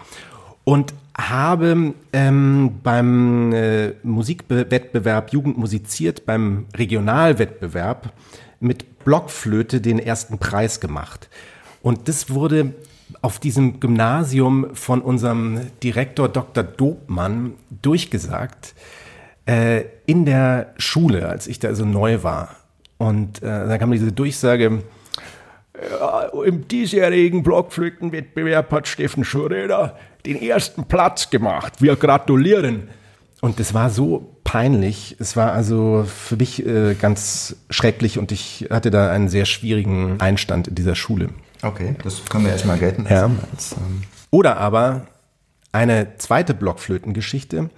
[0.64, 8.12] und habe ähm, beim äh, Musikwettbewerb Jugend musiziert, beim Regionalwettbewerb
[8.60, 11.28] mit Blockflöte den ersten Preis gemacht.
[11.82, 12.74] Und das wurde
[13.22, 16.62] auf diesem Gymnasium von unserem Direktor Dr.
[16.62, 18.74] Dobmann durchgesagt
[19.46, 22.57] äh, in der Schule, als ich da so neu war.
[22.98, 24.82] Und äh, da kam diese Durchsage,
[25.72, 29.96] äh, im diesjährigen Blockflötenwettbewerb hat Steffen Schröder
[30.26, 31.80] den ersten Platz gemacht.
[31.80, 32.88] Wir gratulieren.
[33.40, 35.16] Und es war so peinlich.
[35.20, 40.20] Es war also für mich äh, ganz schrecklich und ich hatte da einen sehr schwierigen
[40.20, 41.28] Einstand in dieser Schule.
[41.62, 43.38] Okay, das können wir erstmal gelten lassen.
[43.40, 43.48] Ja.
[43.52, 45.06] Als, ähm Oder aber
[45.70, 47.70] eine zweite Blockflötengeschichte.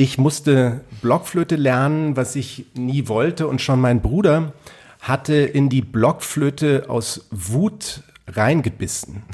[0.00, 4.52] Ich musste Blockflöte lernen, was ich nie wollte und schon mein Bruder
[5.00, 9.24] hatte in die Blockflöte aus Wut reingebissen.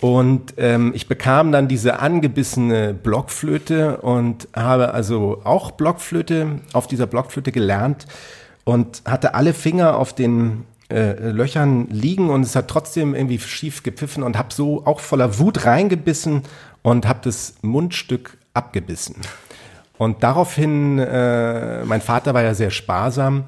[0.00, 7.06] Und ähm, ich bekam dann diese angebissene Blockflöte und habe also auch Blockflöte auf dieser
[7.06, 8.06] Blockflöte gelernt
[8.64, 13.82] und hatte alle Finger auf den äh, Löchern liegen und es hat trotzdem irgendwie schief
[13.82, 16.40] gepfiffen und habe so auch voller Wut reingebissen
[16.80, 19.16] und habe das Mundstück abgebissen.
[19.96, 23.44] Und daraufhin, äh, mein Vater war ja sehr sparsam,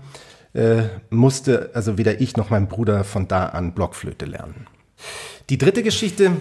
[0.55, 4.67] äh, musste also weder ich noch mein Bruder von da an Blockflöte lernen.
[5.51, 6.33] Die dritte Geschichte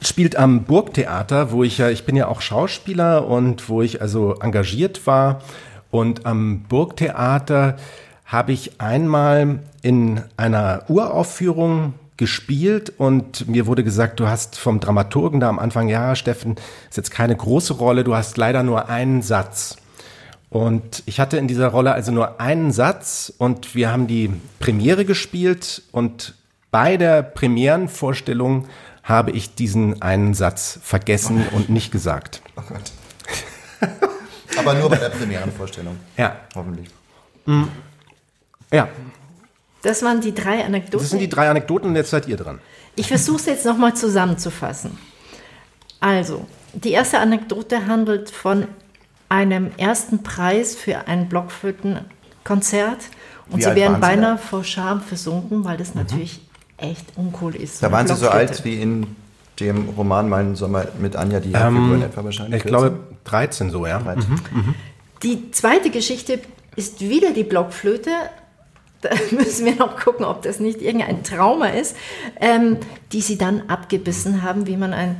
[0.00, 4.34] spielt am Burgtheater, wo ich ja, ich bin ja auch Schauspieler und wo ich also
[4.34, 5.42] engagiert war.
[5.90, 7.76] Und am Burgtheater
[8.24, 15.40] habe ich einmal in einer Uraufführung gespielt und mir wurde gesagt, du hast vom Dramaturgen
[15.40, 16.56] da am Anfang, ja, Steffen,
[16.90, 19.76] ist jetzt keine große Rolle, du hast leider nur einen Satz.
[20.50, 25.04] Und ich hatte in dieser Rolle also nur einen Satz und wir haben die Premiere
[25.04, 26.34] gespielt und
[26.70, 28.66] bei der Premierenvorstellung
[29.02, 31.56] habe ich diesen einen Satz vergessen oh.
[31.56, 32.42] und nicht gesagt.
[32.56, 32.92] Oh Gott.
[34.58, 35.96] Aber nur bei der Premierenvorstellung.
[36.16, 36.36] Ja.
[36.54, 36.88] Hoffentlich.
[37.46, 37.68] Mhm.
[38.72, 38.88] Ja.
[39.82, 40.98] Das waren die drei Anekdoten.
[40.98, 42.58] Das sind die drei Anekdoten und jetzt seid ihr dran.
[42.96, 44.98] Ich versuche es jetzt nochmal zusammenzufassen.
[46.00, 48.66] Also, die erste Anekdote handelt von
[49.28, 52.98] einem ersten Preis für ein Blockflötenkonzert
[53.50, 56.02] und Wie sie wären beinahe vor Scham versunken, weil das mhm.
[56.02, 56.40] natürlich
[56.76, 57.82] echt uncool ist.
[57.82, 59.06] Da waren Sie so alt wie in
[59.60, 62.58] dem Roman Mein Sommer mit Anja, die ähm, etwa wahrscheinlich.
[62.58, 62.68] Ich 14?
[62.68, 63.98] glaube 13 so, ja.
[63.98, 64.30] 13.
[64.30, 64.38] Mhm.
[64.52, 64.74] Mhm.
[65.22, 66.40] Die zweite Geschichte
[66.76, 68.10] ist wieder die Blockflöte.
[69.00, 71.96] Da müssen wir noch gucken, ob das nicht irgendein Trauma ist,
[72.40, 72.78] ähm,
[73.12, 75.16] die sie dann abgebissen haben, wie man ein,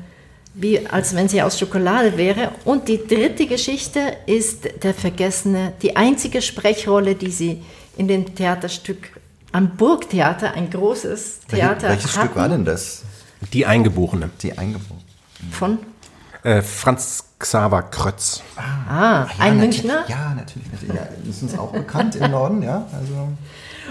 [0.55, 2.53] wie als wenn sie aus Schokolade wäre.
[2.65, 7.63] Und die dritte Geschichte ist der vergessene, die einzige Sprechrolle, die sie
[7.97, 9.11] in dem Theaterstück
[9.53, 11.89] am Burgtheater, ein großes Theater.
[11.89, 12.27] Welches hatten.
[12.27, 13.03] Stück war denn das?
[13.53, 14.31] Die Eingeborene.
[14.43, 15.03] Die Eingeborene.
[15.51, 15.79] Von?
[16.43, 18.43] Äh, Franz Xaver Krötz.
[18.57, 20.05] Ah, ah ein ja, Münchner?
[20.09, 20.71] Ja, natürlich.
[20.73, 20.95] natürlich.
[20.95, 22.87] Ja, ist uns auch bekannt im Norden, ja.
[22.93, 23.29] Also.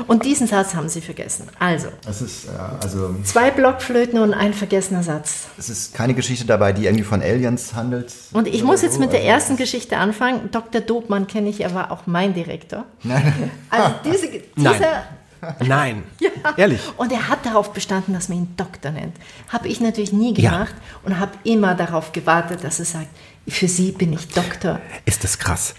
[0.06, 1.48] Und diesen Satz haben Sie vergessen.
[1.60, 2.50] Also, es ist, äh,
[2.82, 5.48] also zwei Blockflöten und ein vergessener Satz.
[5.58, 8.14] Es ist keine Geschichte dabei, die irgendwie von Aliens handelt.
[8.34, 9.00] Und ich muss jetzt so.
[9.00, 10.50] mit der ersten Geschichte anfangen.
[10.52, 10.82] Dr.
[10.82, 12.86] Dobmann kenne ich, er war auch mein Direktor.
[13.04, 13.52] Nein.
[13.70, 15.04] Also diese, dieser
[15.60, 16.04] Nein.
[16.20, 16.30] ja.
[16.56, 16.82] Ehrlich.
[16.98, 19.16] Und er hat darauf bestanden, dass man ihn Doktor nennt.
[19.50, 21.00] Habe ich natürlich nie gemacht ja.
[21.04, 23.08] und habe immer darauf gewartet, dass er sagt,
[23.48, 24.80] für Sie bin ich Doktor.
[25.06, 25.76] Ist das krass.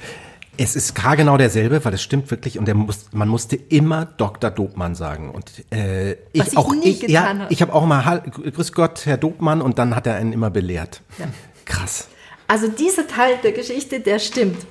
[0.61, 4.51] Es ist gar genau derselbe, weil es stimmt wirklich und muss, man musste immer Dr.
[4.51, 5.31] Dobmann sagen.
[5.31, 7.53] Und äh, ich, Was ich auch nie ich, getan ja, habe.
[7.53, 11.01] ich habe auch mal Grüß Gott, Herr Dobmann, und dann hat er einen immer belehrt.
[11.19, 11.27] Ja.
[11.65, 12.09] Krass.
[12.49, 14.67] Also dieser Teil der Geschichte, der stimmt.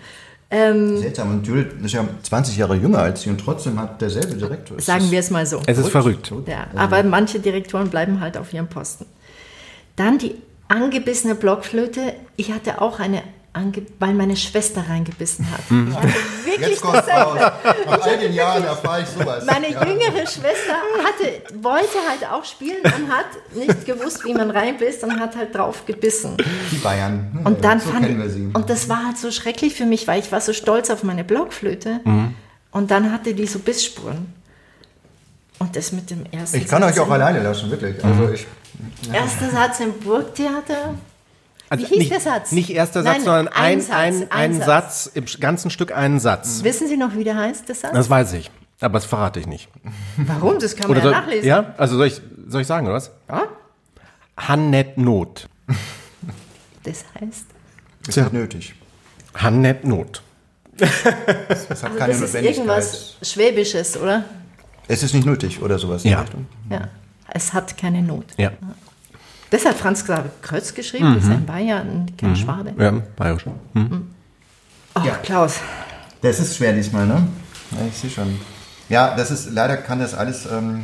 [0.50, 1.32] Ähm, Seltsam.
[1.32, 4.80] Und Judith ist ja 20 Jahre jünger als sie und trotzdem hat derselbe Direktor.
[4.80, 5.62] Sagen wir es mal so.
[5.66, 6.34] Es ist verrückt.
[6.48, 9.06] Ja, aber manche Direktoren bleiben halt auf ihrem Posten.
[9.96, 10.36] Dann die
[10.68, 12.14] angebissene Blockflöte.
[12.36, 13.24] Ich hatte auch eine
[14.00, 15.70] weil meine Schwester reingebissen hat.
[15.70, 15.96] Mhm.
[16.46, 17.40] wirklich Jetzt kommt's raus.
[17.40, 19.46] Nach all den Jahren erfahre ich sowas.
[19.46, 19.86] Meine ja.
[19.86, 25.20] jüngere Schwester hatte, wollte halt auch spielen und hat nicht gewusst, wie man reinbisst und
[25.20, 26.38] hat halt drauf gebissen.
[26.72, 27.40] Die Bayern.
[27.44, 28.08] Und dann so fand,
[28.56, 31.24] und das war halt so schrecklich für mich, weil ich war so stolz auf meine
[31.24, 32.00] Blockflöte.
[32.04, 32.36] Mhm.
[32.72, 34.34] Und dann hatte die so Bissspuren.
[35.60, 38.04] Und das mit dem ersten Ich kann Satz euch auch alleine lassen, wirklich.
[38.04, 38.46] Also ich,
[39.08, 39.16] ja.
[39.16, 40.94] Erster Satz im Burgtheater
[41.70, 42.52] Also Wie hieß nicht, der Satz?
[42.52, 45.04] Nicht erster Satz, Nein, sondern ein, ein Satz, ein, ein ein Satz.
[45.06, 45.12] Satz.
[45.16, 46.64] im ganzen Stück einen Satz.
[46.64, 47.94] Wissen Sie noch, wie der heißt, der Satz?
[47.94, 48.50] Das weiß ich,
[48.80, 49.68] aber das verrate ich nicht.
[50.18, 50.60] Warum?
[50.60, 51.48] Das kann man Oder ja soll, nachlesen.
[51.48, 53.12] ja, also soll ich, soll ich sagen, oder was?
[53.28, 53.44] Ja?
[54.38, 55.48] Hannet Not.
[56.84, 57.46] Das heißt,
[58.08, 58.76] Ist nicht nötig.
[59.36, 60.22] Hannet Not.
[60.80, 64.24] Es hat also keine das ist irgendwas Schwäbisches, oder?
[64.88, 66.06] Es ist nicht nötig oder sowas.
[66.06, 66.24] in Ja.
[66.70, 66.88] Ja.
[67.34, 68.26] Es hat keine Not.
[68.38, 68.52] Ja.
[69.50, 72.74] Das hat Franz Xaver Krötz geschrieben, das ist ein Bayern, kein Schwabe.
[72.78, 73.46] Ja, bayerisch.
[73.74, 74.08] Hm.
[74.94, 75.14] Ach, Ja.
[75.24, 75.60] Klaus.
[76.22, 77.28] Das ist schwer diesmal, ne?
[77.72, 78.40] Ja, ich sehe schon.
[78.90, 80.84] Ja, das ist, leider kann das alles, ähm,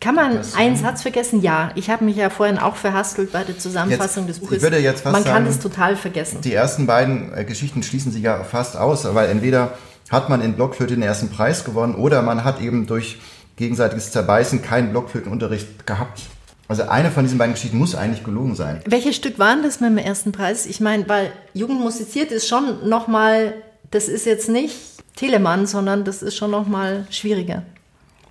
[0.00, 1.40] Kann man einen Satz vergessen?
[1.42, 1.70] Ja.
[1.76, 4.56] Ich habe mich ja vorhin auch verhaspelt bei der Zusammenfassung Jetzt- des Buches.
[4.58, 6.40] ich würde jetzt fast man kann sagen, das total vergessen.
[6.42, 9.74] die ersten beiden äh, Geschichten schließen sich ja fast aus, weil entweder
[10.10, 13.18] hat man in Blockflöte den ersten Preis gewonnen oder man hat eben durch
[13.56, 16.22] gegenseitiges Zerbeißen keinen Blockflötenunterricht gehabt.
[16.68, 18.80] Also eine von diesen beiden Geschichten muss eigentlich gelogen sein.
[18.86, 20.66] Welches Stück waren das mit dem ersten Preis?
[20.66, 23.54] Ich meine, weil Jugend musiziert ist schon nochmal,
[23.90, 24.76] das ist jetzt nicht
[25.16, 27.62] Telemann, sondern das ist schon nochmal schwieriger.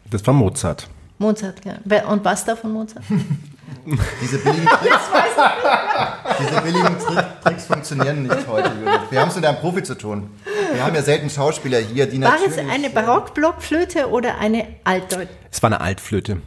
[0.09, 0.87] Das war Mozart.
[1.19, 2.05] Mozart, ja.
[2.05, 3.03] Und was da von Mozart?
[4.21, 4.99] Diese billigen Tricks,
[6.39, 8.99] diese billigen Tri Tricks funktionieren nicht heute, Judith.
[9.09, 10.29] Wir haben es mit einem Profi zu tun.
[10.73, 12.57] Wir haben ja selten Schauspieler hier, die War natürlich...
[12.57, 16.41] es eine Barockblockflöte oder eine Altdeut Es war eine Altflöte.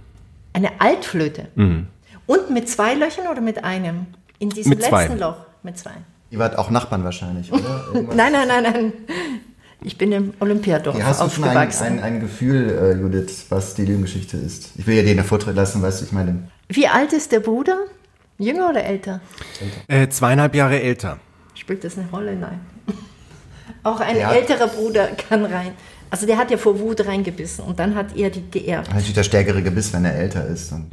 [0.55, 1.49] Eine Altflöte?
[1.57, 1.89] Mhm.
[2.27, 4.07] Und mit zwei Löchern oder mit einem?
[4.39, 5.03] In diesem Mit zwei.
[5.03, 5.37] letzten Loch?
[5.63, 5.91] Mit zwei.
[6.31, 7.85] Ihr wart auch Nachbarn wahrscheinlich, oder?
[8.15, 8.93] Nein, nein, nein, nein.
[9.83, 11.85] Ich bin im Olympiadorf Hier hast du schon ein, aufgewachsen.
[11.87, 14.71] ein, ein Gefühl, äh, Judith, was die Lügengeschichte ist.
[14.77, 16.49] Ich will ja dir den Vortritt lassen, weißt du, ich meine...
[16.71, 17.77] Wie alt ist der Bruder?
[18.39, 19.21] Jünger oder älter?
[19.87, 21.19] Äh, zweieinhalb Jahre älter.
[21.55, 22.35] Spielt das eine Rolle?
[22.35, 22.61] Nein.
[23.83, 24.33] Auch ein Ja.
[24.33, 25.73] älterer Bruder kann rein.
[26.11, 28.89] Also der hat ja vor Wut reingebissen und dann hat er die geerbt.
[28.89, 30.71] Natürlich der stärkere Gebiss, wenn er älter ist.
[30.71, 30.87] Und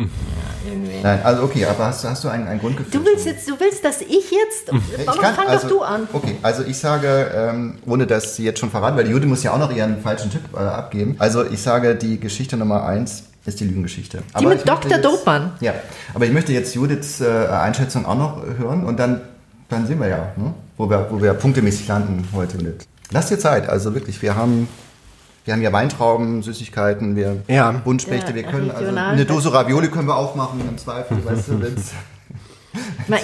[1.03, 2.91] Nein, also okay, aber hast, du- hast du ein, ein Grundgefühl?
[2.99, 4.71] Du willst jetzt, du willst, dass ich jetzt.
[4.99, 6.07] Ich Warum kann- fang also, doch du an?
[6.11, 9.43] Okay, also ich sage, ähm, ohne dass sie jetzt schon verraten, weil die Jude muss
[9.43, 11.15] ja auch noch ihren falschen Tipp äh, abgeben.
[11.19, 14.19] Also ich sage, die Geschichte Nummer eins ist die Lügengeschichte.
[14.39, 14.91] Die mit ich möchte Dr.
[14.91, 15.51] jetzt- Dobmann.
[15.59, 15.73] Ja,
[16.15, 19.21] aber ich möchte jetzt Judiths äh, Einschätzung auch noch hören und dann,
[19.69, 22.87] dann sehen wir ja, ne, wo, wir, wo wir punktemäßig landen heute mit.
[23.11, 24.67] Lass dir Zeit, also wirklich, wir haben...
[25.43, 27.71] Wir haben ja Weintrauben, Süßigkeiten, wir Ja.
[27.71, 31.61] Buntspechte, Ja, wir können also eine Dose Ravioli können wir aufmachen im Zweifel, weißt du,
[31.61, 31.91] wenn's,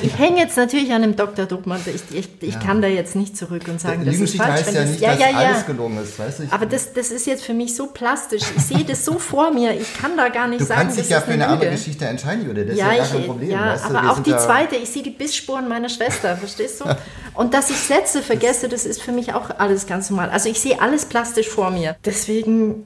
[0.02, 1.46] Ich hänge jetzt natürlich an dem Dr.
[1.46, 1.80] Dobmann.
[1.86, 4.52] Ich, ich, ich kann da jetzt nicht zurück und sagen, das ist falsch.
[4.52, 5.38] heißt wenn ja nicht, ja, dass ja, ja.
[5.50, 6.44] alles gelungen ist, weißt du?
[6.52, 8.44] Aber das, das ist jetzt für mich so plastisch.
[8.58, 9.74] Ich sehe das so vor mir.
[9.80, 11.72] Ich kann da gar nicht Du sagen, kannst dich ja für eine andere.
[11.72, 12.66] Geschichte entscheiden, Jude.
[12.66, 13.50] Das Ja, ist ja gar kein Problem.
[13.50, 13.96] ja weißt du?
[13.96, 16.86] aber auch die zweite, ich sehe die Bissspuren meiner Schwester, verstehst du?
[17.34, 20.30] Und dass ich Sätze vergesse, das ist für mich auch alles ganz normal.
[20.32, 21.96] Also ich sehe alles plastisch vor mir.
[22.04, 22.86] Deswegen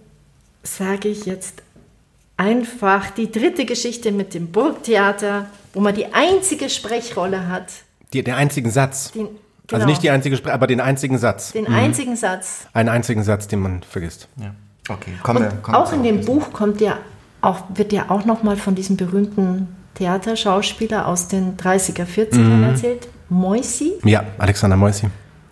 [0.64, 1.64] sage ich jetzt
[2.42, 7.68] einfach die dritte Geschichte mit dem Burgtheater, wo man die einzige Sprechrolle hat.
[8.14, 9.12] Die, den einzigen Satz.
[9.12, 9.36] Den, Also
[9.68, 11.52] genau, nicht die einzige Sprache, aber den einzigen Satz.
[11.52, 12.68] den einzigen Satz.
[12.74, 14.28] Einen einzigen Satz, den man vergisst.
[14.38, 14.54] Ja.
[14.90, 15.12] Okay,
[15.44, 15.52] wir.
[15.52, 16.26] Und kommen wir auch in dem.
[16.26, 16.98] Buch kommt ja
[17.42, 22.64] auch, wird ja auch nochmal von diesem berühmten Theaterschauspieler aus den 30er, 40ern Mhm.
[22.64, 23.08] erzählt.
[23.30, 23.94] Moisi.
[24.04, 25.08] Ja, Alexander Moisi.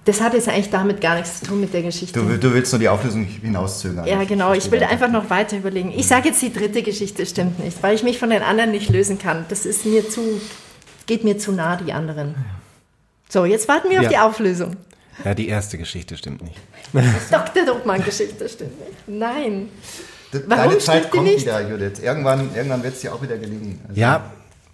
[0.05, 2.19] Das hat jetzt eigentlich damit gar nichts zu tun mit der Geschichte.
[2.19, 4.07] Du, du willst nur die Auflösung hinauszögern.
[4.07, 4.53] ja, genau.
[4.53, 4.89] Ich will verstehe.
[4.89, 5.91] einfach noch weiter überlegen.
[5.95, 8.89] Ich sage jetzt, die dritte Geschichte stimmt nicht, weil ich mich von den anderen nicht
[8.89, 9.45] lösen kann.
[9.49, 10.41] Das ist mir zu,
[11.05, 12.33] geht mir zu nah, die anderen.
[13.27, 14.09] So, jetzt warten wir auf Ja.
[14.09, 14.75] die Auflösung.
[15.23, 16.57] Ja, die erste Geschichte stimmt nicht.
[17.31, 17.65] Dr.
[17.65, 19.07] Dobmann-Geschichte stimmt nicht.
[19.07, 19.69] Nein.
[20.31, 21.41] Warum Deine stimmt Zeit die kommt nicht?
[21.41, 21.99] wieder, Judith.
[22.01, 23.81] Irgendwann, irgendwann wird es dir auch wieder gelingen.
[23.87, 24.31] Also, Ja,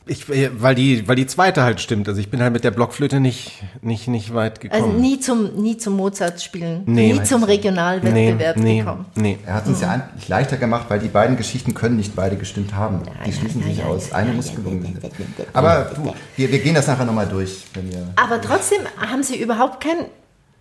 [0.08, 2.08] ich, äh, weil, die, weil die zweite halt stimmt.
[2.08, 5.02] Also ich bin halt mit der Blockflöte nicht, nicht, nicht weit Also gekommen.
[5.02, 6.84] nie zum, nie zum Mozart spielen.
[6.86, 7.14] Nee.
[7.14, 9.06] nie zum Regionalwettbewerb nee, gekommen.
[9.16, 9.38] nee.
[9.46, 12.76] Er hat uns ja eigentlich leichter gemacht, weil die beiden Geschichten können nicht beide gestimmt
[12.76, 13.02] haben.
[13.26, 14.10] Die schließen ja, sich ja, aus.
[14.10, 15.12] ja, Eine ja, muss ja, gelungen ja, sein.
[15.18, 15.46] ja, ja, ja.
[15.54, 17.64] Aber du, wir, wir gehen das nachher nochmal durch.
[17.74, 19.98] Wenn wir, Aber trotzdem haben Sie überhaupt kein,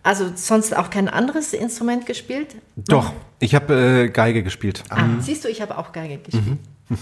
[0.02, 2.56] also sonst auch kein anderes Instrument gespielt?
[2.76, 3.74] Doch, ich habe
[4.04, 4.84] äh, Geige gespielt.
[4.88, 6.58] Ah, siehst du, ich habe auch Geige gespielt.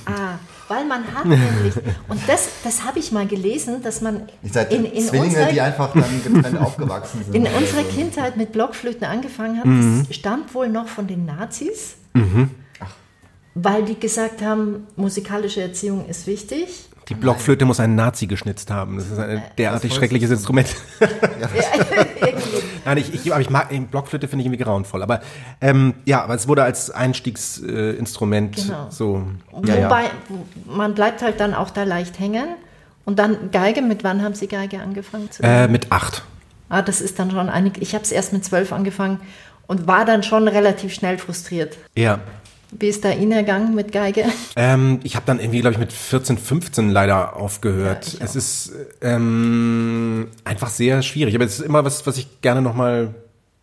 [0.06, 1.74] Ah, weil man hat nämlich,
[2.08, 4.28] und das, das habe ich mal gelesen, dass man
[4.70, 7.34] in, in, Zwillinge, unserer, die einfach dann getrennt aufgewachsen sind.
[7.34, 7.88] in oder unserer so.
[7.88, 9.66] Kindheit mit Blockflöten angefangen hat.
[9.66, 10.04] Mhm.
[10.06, 11.96] Das stammt wohl noch von den Nazis,
[13.54, 16.86] weil die gesagt haben, musikalische Erziehung ist wichtig.
[17.08, 18.96] Die Blockflöte muss ein Nazi geschnitzt haben.
[18.96, 20.68] Das ist ein derartig schreckliches Instrument.
[21.00, 22.61] Irgendwie.
[22.84, 25.02] Nein, ich, ich, aber ich mag Blockflöte finde ich irgendwie grauenvoll.
[25.02, 25.20] Aber
[25.60, 28.86] ähm, ja, aber es wurde als Einstiegsinstrument äh, Genau.
[28.90, 29.22] so.
[29.64, 29.84] Ja, ja.
[29.86, 32.46] Wobei, wo- man bleibt halt dann auch da leicht hängen.
[33.04, 36.22] Und dann Geige, mit wann haben Sie Geige angefangen zu Äh, mit acht.
[36.68, 37.74] Ah, das ist dann schon einig.
[37.82, 39.20] Ich habe es erst mit zwölf angefangen
[39.66, 41.76] und war dann schon relativ schnell frustriert.
[41.96, 42.20] Ja.
[42.78, 44.24] Wie ist da Ihnen ergangen mit Geige?
[44.56, 48.14] Ähm, ich habe dann irgendwie, glaube ich, mit 14, 15 leider aufgehört.
[48.14, 51.34] Ja, es ist ähm, einfach sehr schwierig.
[51.34, 53.14] Aber es ist immer was, was ich gerne nochmal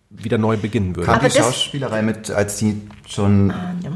[0.09, 1.11] wieder neu beginnen würde.
[1.11, 3.91] Kam die Schauspielerei mit, als die schon ah, ja.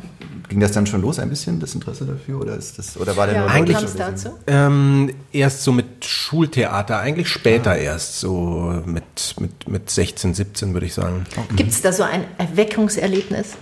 [0.48, 3.26] ging das dann schon los ein bisschen das Interesse dafür oder ist das oder war
[3.26, 4.30] der ja, nur eigentlich dazu?
[4.46, 7.78] Ähm, erst so mit Schultheater, eigentlich später ah.
[7.78, 11.26] erst so mit mit mit 16, 17 würde ich sagen.
[11.36, 11.56] Okay.
[11.56, 13.54] Gibt es da so ein Erweckungserlebnis?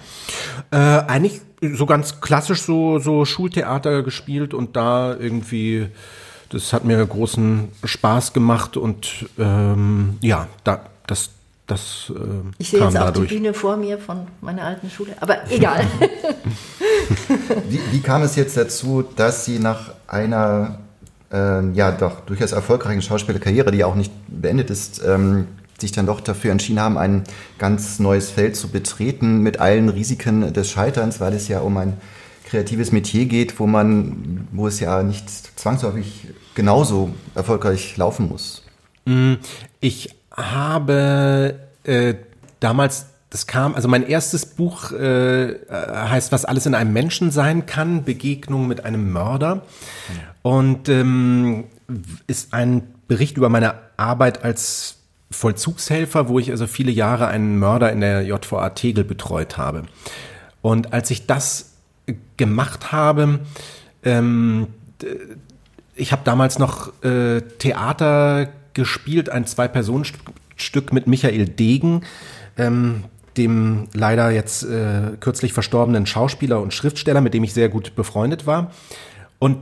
[0.72, 5.89] Äh, eigentlich so ganz klassisch so so Schultheater gespielt und da irgendwie
[6.49, 11.32] das hat mir großen Spaß gemacht und ähm, ja, da das
[11.67, 12.19] das äh,
[12.57, 13.30] Ich sehe jetzt auch dadurch.
[13.30, 15.86] die Bühne vor mir von meiner alten Schule, aber egal.
[17.69, 20.80] wie, wie, kam es jetzt dazu, dass Sie nach einer
[21.32, 25.47] äh, ja doch durchaus erfolgreichen Schauspielerkarriere, die ja auch nicht beendet ist, ähm,
[25.82, 27.23] sich dann doch dafür entschieden haben, ein
[27.57, 31.97] ganz neues Feld zu betreten mit allen Risiken des Scheiterns, weil es ja um ein
[32.45, 35.29] kreatives Metier geht, wo man, wo es ja nicht
[35.59, 38.63] zwangsläufig genauso erfolgreich laufen muss.
[39.05, 39.36] Mm,
[39.79, 42.15] ich habe äh,
[42.59, 47.65] damals, das kam, also mein erstes Buch äh, heißt, was alles in einem Menschen sein
[47.65, 49.63] kann, Begegnung mit einem Mörder.
[50.41, 51.65] Und ähm,
[52.27, 55.01] ist ein Bericht über meine Arbeit als
[55.32, 59.84] Vollzugshelfer, wo ich also viele Jahre einen Mörder in der JVA Tegel betreut habe.
[60.61, 61.73] Und als ich das
[62.38, 63.39] gemacht habe,
[64.03, 64.67] ähm,
[65.95, 72.01] ich habe damals noch äh, Theater gespielt, ein Zwei-Personen-Stück mit Michael Degen,
[72.57, 73.05] ähm,
[73.38, 78.45] dem leider jetzt äh, kürzlich verstorbenen Schauspieler und Schriftsteller, mit dem ich sehr gut befreundet
[78.45, 78.71] war.
[79.39, 79.57] Und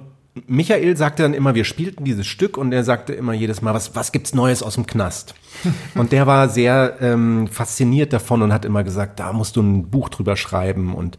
[0.47, 3.95] Michael sagte dann immer, wir spielten dieses Stück und er sagte immer jedes Mal, was,
[3.95, 5.35] was gibt's Neues aus dem Knast?
[5.95, 9.89] und der war sehr ähm, fasziniert davon und hat immer gesagt, da musst du ein
[9.89, 11.17] Buch drüber schreiben und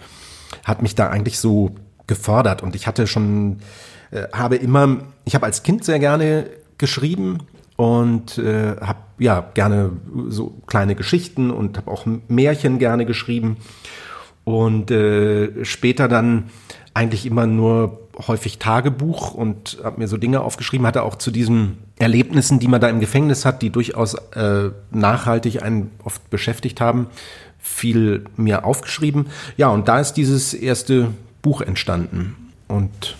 [0.64, 1.74] hat mich da eigentlich so
[2.06, 2.62] gefördert.
[2.62, 3.58] Und ich hatte schon,
[4.10, 6.46] äh, habe immer, ich habe als Kind sehr gerne
[6.78, 7.38] geschrieben
[7.76, 9.92] und äh, habe ja gerne
[10.28, 13.56] so kleine Geschichten und habe auch Märchen gerne geschrieben
[14.44, 16.50] und äh, später dann
[16.94, 21.78] eigentlich immer nur häufig Tagebuch und habe mir so Dinge aufgeschrieben, hatte auch zu diesen
[21.98, 27.06] Erlebnissen, die man da im Gefängnis hat, die durchaus äh, nachhaltig einen oft beschäftigt haben,
[27.58, 29.26] viel mir aufgeschrieben.
[29.56, 31.08] Ja, und da ist dieses erste
[31.42, 32.36] Buch entstanden
[32.68, 33.16] und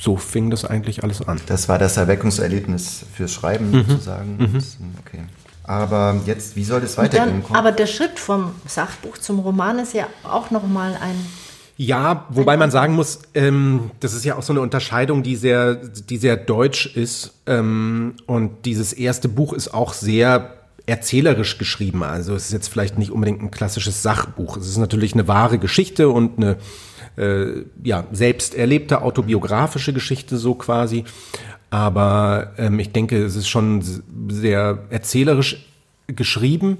[0.00, 1.40] so fing das eigentlich alles an.
[1.46, 3.84] Das war das Erweckungserlebnis fürs Schreiben mhm.
[3.86, 4.36] sozusagen.
[4.36, 4.58] Mhm.
[5.06, 5.20] Okay.
[5.64, 7.44] Aber jetzt, wie soll das weitergehen?
[7.46, 11.14] Dann, aber der Schritt vom Sachbuch zum Roman ist ja auch nochmal ein
[11.82, 15.74] ja, wobei man sagen muss, ähm, das ist ja auch so eine Unterscheidung, die sehr,
[15.74, 17.32] die sehr deutsch ist.
[17.46, 22.04] Ähm, und dieses erste Buch ist auch sehr erzählerisch geschrieben.
[22.04, 24.56] Also es ist jetzt vielleicht nicht unbedingt ein klassisches Sachbuch.
[24.56, 26.56] Es ist natürlich eine wahre Geschichte und eine
[27.16, 31.02] äh, ja, selbst erlebte autobiografische Geschichte so quasi.
[31.70, 33.82] Aber ähm, ich denke, es ist schon
[34.28, 35.66] sehr erzählerisch
[36.06, 36.78] geschrieben.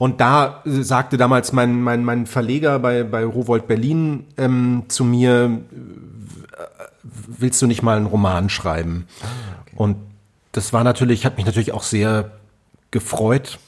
[0.00, 5.60] Und da sagte damals mein, mein, mein Verleger bei, bei Rowold Berlin ähm, zu mir,
[6.56, 9.06] äh, willst du nicht mal einen Roman schreiben?
[9.20, 9.26] Ah,
[9.60, 9.74] okay.
[9.76, 9.96] Und
[10.52, 12.30] das war natürlich, hat mich natürlich auch sehr
[12.90, 13.58] gefreut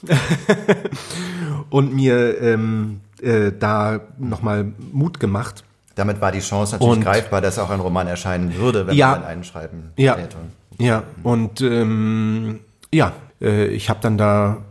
[1.69, 5.63] und mir ähm, äh, da nochmal Mut gemacht.
[5.93, 9.11] Damit war die Chance natürlich und, greifbar, dass auch ein Roman erscheinen würde, wenn ja,
[9.11, 10.37] man einen schreiben ja, hätte.
[10.79, 12.61] Ja, und ähm,
[12.91, 14.63] ja, äh, ich habe dann da,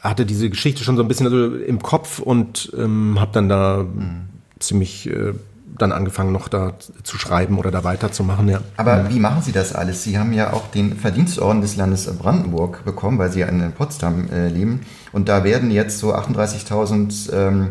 [0.00, 4.28] hatte diese Geschichte schon so ein bisschen im Kopf und ähm, habe dann da mhm.
[4.58, 5.34] ziemlich äh,
[5.78, 8.48] dann angefangen, noch da zu schreiben oder da weiterzumachen.
[8.48, 8.60] Ja.
[8.76, 10.02] Aber wie machen Sie das alles?
[10.02, 14.28] Sie haben ja auch den Verdienstorden des Landes Brandenburg bekommen, weil Sie ja in Potsdam
[14.30, 14.80] äh, leben.
[15.12, 17.68] Und da werden jetzt so 38.000 ähm,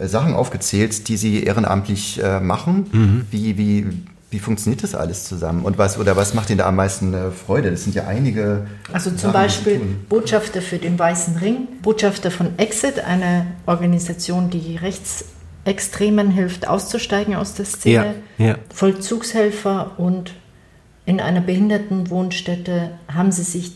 [0.00, 2.86] Sachen aufgezählt, die Sie ehrenamtlich äh, machen.
[2.92, 3.26] Mhm.
[3.30, 3.86] Wie, wie,
[4.30, 5.64] wie funktioniert das alles zusammen?
[5.64, 7.70] Und was oder was macht Ihnen da am meisten äh, Freude?
[7.70, 8.66] Das sind ja einige.
[8.92, 14.76] Also zum Sachen, Beispiel Botschafter für den Weißen Ring, Botschafter von Exit, eine Organisation, die
[14.76, 18.54] Rechtsextremen hilft, auszusteigen aus der Szene, ja, ja.
[18.74, 20.34] Vollzugshelfer und
[21.06, 23.72] in einer Behindertenwohnstätte haben sie sich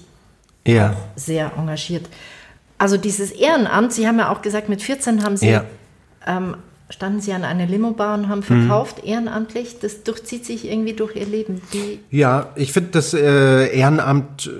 [0.66, 0.94] ja.
[1.16, 2.06] sehr engagiert.
[2.76, 5.64] Also dieses Ehrenamt, Sie haben ja auch gesagt, mit 14 haben Sie ja
[6.26, 6.56] ähm,
[6.92, 9.08] standen Sie an einer Limo-Bar und haben verkauft, mhm.
[9.08, 9.78] ehrenamtlich.
[9.80, 11.62] Das durchzieht sich irgendwie durch Ihr Leben.
[11.72, 14.50] Die ja, ich finde das äh, Ehrenamt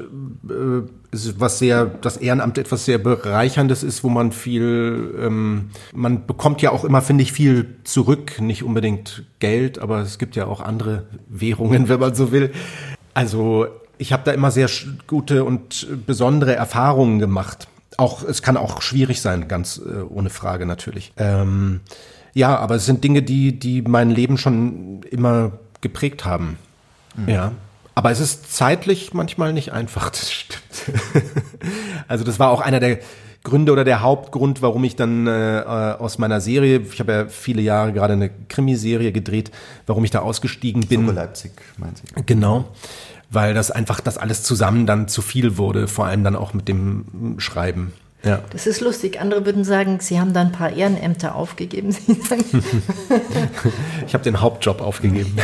[0.49, 6.27] äh, ist was sehr, das Ehrenamt etwas sehr bereicherndes ist, wo man viel, ähm, man
[6.27, 10.47] bekommt ja auch immer, finde ich, viel zurück, nicht unbedingt Geld, aber es gibt ja
[10.47, 12.51] auch andere Währungen, wenn man so will.
[13.13, 13.67] Also
[13.99, 14.71] ich habe da immer sehr
[15.07, 17.69] gute und besondere Erfahrungen gemacht
[17.99, 21.13] auch, es kann auch schwierig sein, ganz äh, ohne Frage natürlich.
[21.17, 21.81] Ähm,
[22.35, 26.59] Ja, aber es sind Dinge, die, die mein Leben schon immer geprägt haben.
[27.17, 27.29] Mhm.
[27.29, 27.53] Ja.
[27.95, 30.63] Aber es ist zeitlich manchmal nicht einfach, das stimmt.
[32.09, 32.99] also das war auch einer der
[33.45, 35.65] Gründe oder der Hauptgrund, warum ich dann äh,
[35.99, 39.51] aus meiner Serie, ich habe ja viele Jahre gerade eine Krimiserie gedreht,
[39.87, 41.01] warum ich da ausgestiegen bin.
[41.01, 42.05] Sogo Leipzig, meinen Sie?
[42.25, 42.69] Genau
[43.33, 46.69] weil das einfach das alles zusammen dann zu viel wurde, vor allem dann auch mit
[46.69, 47.93] dem Schreiben.
[48.25, 48.41] Ja.
[48.51, 49.21] Das ist lustig.
[49.21, 51.91] Andere würden sagen, Sie haben da ein paar Ehrenämter aufgegeben.
[54.07, 55.37] ich habe den Hauptjob aufgegeben.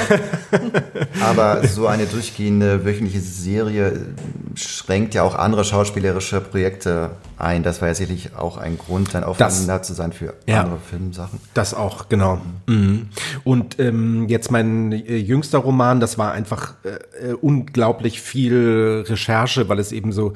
[1.21, 4.07] Aber so eine durchgehende wöchentliche Serie
[4.55, 7.65] schränkt ja auch andere schauspielerische Projekte ein.
[7.65, 11.41] Das war ja sicherlich auch ein Grund, dann aufeinander zu sein für ja, andere Filmsachen.
[11.55, 12.41] Das auch, genau.
[12.67, 13.09] Mhm.
[13.43, 19.81] Und ähm, jetzt mein äh, jüngster Roman, das war einfach äh, unglaublich viel Recherche, weil
[19.81, 20.35] es eben so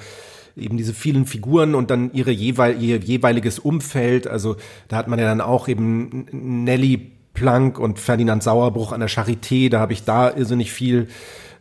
[0.57, 4.27] eben diese vielen Figuren und dann ihre jeweil, ihr jeweiliges Umfeld.
[4.27, 4.57] Also
[4.89, 9.71] da hat man ja dann auch eben Nelly Planck und Ferdinand Sauerbruch an der Charité.
[9.71, 11.09] Da habe ich da irrsinnig viel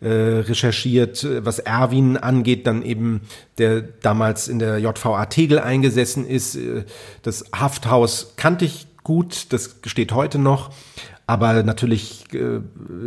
[0.01, 3.21] äh, recherchiert, was Erwin angeht, dann eben
[3.57, 6.55] der damals in der JVA Tegel eingesessen ist.
[6.55, 6.85] Äh,
[7.21, 10.71] das Hafthaus kannte ich gut, das steht heute noch.
[11.31, 12.59] Aber natürlich äh,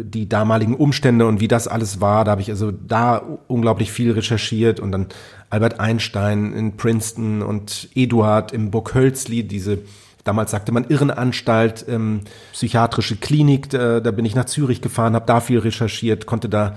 [0.02, 4.12] die damaligen Umstände und wie das alles war, da habe ich also da unglaublich viel
[4.12, 5.08] recherchiert und dann
[5.50, 9.80] Albert Einstein in Princeton und Eduard im Burg Hölzli, diese
[10.24, 12.20] damals sagte man Irrenanstalt, ähm,
[12.54, 16.76] psychiatrische Klinik, da, da bin ich nach Zürich gefahren, habe da viel recherchiert, konnte da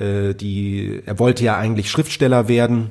[0.00, 2.90] äh, die, er wollte ja eigentlich Schriftsteller werden.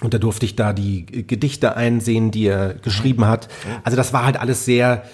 [0.00, 3.48] Und da durfte ich da die Gedichte einsehen, die er geschrieben hat.
[3.84, 5.04] Also das war halt alles sehr,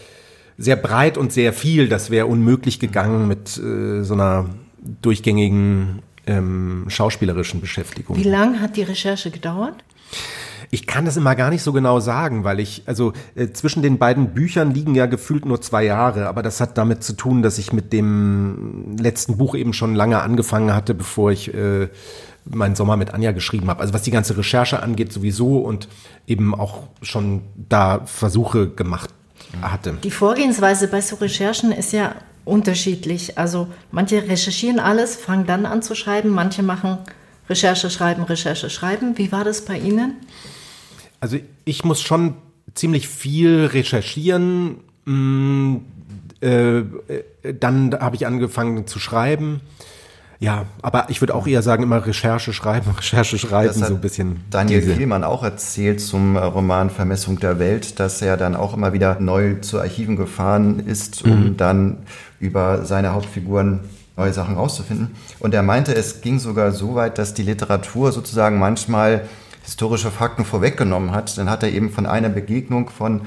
[0.63, 1.89] sehr breit und sehr viel.
[1.89, 4.47] Das wäre unmöglich gegangen mit äh, so einer
[5.03, 8.17] durchgängigen ähm, schauspielerischen Beschäftigung.
[8.17, 9.75] Wie lange hat die Recherche gedauert?
[10.71, 13.99] Ich kann das immer gar nicht so genau sagen, weil ich, also äh, zwischen den
[13.99, 17.59] beiden Büchern liegen ja gefühlt nur zwei Jahre, aber das hat damit zu tun, dass
[17.59, 21.89] ich mit dem letzten Buch eben schon lange angefangen hatte, bevor ich äh,
[22.45, 23.81] meinen Sommer mit Anja geschrieben habe.
[23.81, 25.89] Also was die ganze Recherche angeht sowieso und
[26.27, 29.11] eben auch schon da Versuche gemacht
[29.61, 29.99] hatte.
[30.03, 32.15] Die Vorgehensweise bei so Recherchen ist ja
[32.45, 33.39] unterschiedlich.
[33.39, 36.99] Also manche recherchieren alles, fangen dann an zu schreiben, manche machen
[37.49, 39.19] Recherche schreiben, Recherche schreiben.
[39.19, 40.17] Wie war das bei Ihnen?
[41.21, 42.35] Also ich muss schon
[42.75, 44.79] ziemlich viel recherchieren.
[45.05, 45.77] Mm,
[46.41, 46.85] äh, äh,
[47.59, 49.61] dann habe ich angefangen zu schreiben.
[50.43, 54.41] Ja, aber ich würde auch eher sagen, immer Recherche schreiben, Recherche schreiben, so ein bisschen.
[54.51, 55.25] Daniel diese.
[55.25, 59.81] auch erzählt zum Roman Vermessung der Welt, dass er dann auch immer wieder neu zu
[59.81, 61.57] Archiven gefahren ist, um mhm.
[61.57, 61.99] dann
[62.41, 63.81] über seine Hauptfiguren
[64.17, 65.13] neue Sachen rauszufinden.
[65.39, 69.29] Und er meinte, es ging sogar so weit, dass die Literatur sozusagen manchmal
[69.63, 71.39] historische Fakten vorweggenommen hat.
[71.39, 73.23] Dann hat er eben von einer Begegnung von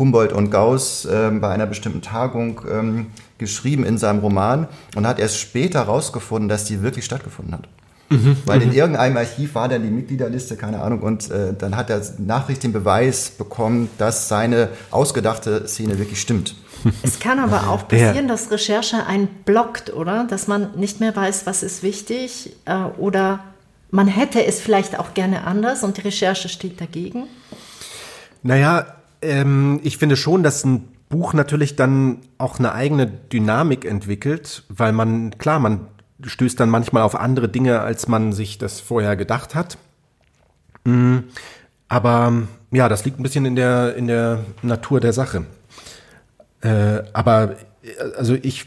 [0.00, 3.06] Humboldt und Gauss äh, bei einer bestimmten Tagung ähm,
[3.38, 7.68] geschrieben in seinem Roman und hat erst später herausgefunden, dass die wirklich stattgefunden hat.
[8.08, 8.74] Mhm, Weil in mhm.
[8.74, 12.72] irgendeinem Archiv war dann die Mitgliederliste, keine Ahnung, und äh, dann hat er Nachricht den
[12.72, 16.56] Beweis bekommen, dass seine ausgedachte Szene wirklich stimmt.
[17.02, 20.24] Es kann aber auch passieren, dass Recherche einen blockt, oder?
[20.24, 23.40] Dass man nicht mehr weiß, was ist wichtig äh, oder
[23.90, 27.24] man hätte es vielleicht auch gerne anders und die Recherche steht dagegen.
[28.42, 28.86] Naja,
[29.22, 34.92] ähm, ich finde schon, dass ein Buch natürlich dann auch eine eigene Dynamik entwickelt, weil
[34.92, 35.88] man, klar, man
[36.22, 39.78] stößt dann manchmal auf andere Dinge, als man sich das vorher gedacht hat.
[40.84, 41.18] Mm,
[41.88, 45.46] aber ja, das liegt ein bisschen in der, in der Natur der Sache.
[46.60, 47.56] Äh, aber
[48.16, 48.66] also ich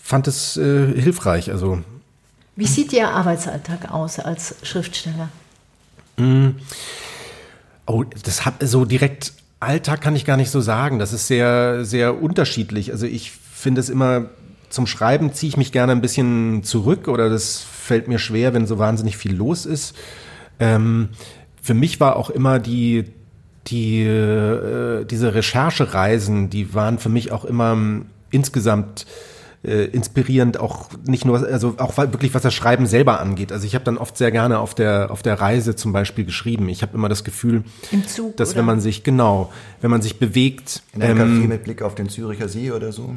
[0.00, 1.50] fand es äh, hilfreich.
[1.50, 1.82] Also
[2.56, 5.28] wie sieht Ihr Arbeitsalltag aus als Schriftsteller?
[6.16, 6.50] Mm.
[7.86, 9.32] Oh, das hat so direkt
[9.64, 10.98] Alltag kann ich gar nicht so sagen.
[10.98, 12.92] Das ist sehr, sehr unterschiedlich.
[12.92, 14.26] Also ich finde es immer,
[14.68, 18.66] zum Schreiben ziehe ich mich gerne ein bisschen zurück oder das fällt mir schwer, wenn
[18.66, 19.94] so wahnsinnig viel los ist.
[20.58, 21.10] Ähm,
[21.60, 23.04] für mich war auch immer die,
[23.66, 27.76] die, äh, diese Recherchereisen, die waren für mich auch immer
[28.30, 29.06] insgesamt
[29.64, 33.52] äh, inspirierend, auch nicht nur, also auch wirklich was das Schreiben selber angeht.
[33.52, 36.68] Also ich habe dann oft sehr gerne auf der auf der Reise zum Beispiel geschrieben.
[36.68, 37.64] Ich habe immer das Gefühl,
[38.06, 38.58] Zug, dass oder?
[38.58, 41.94] wenn man sich genau, wenn man sich bewegt, in einem ähm, Café mit Blick auf
[41.94, 43.14] den Züricher See oder so.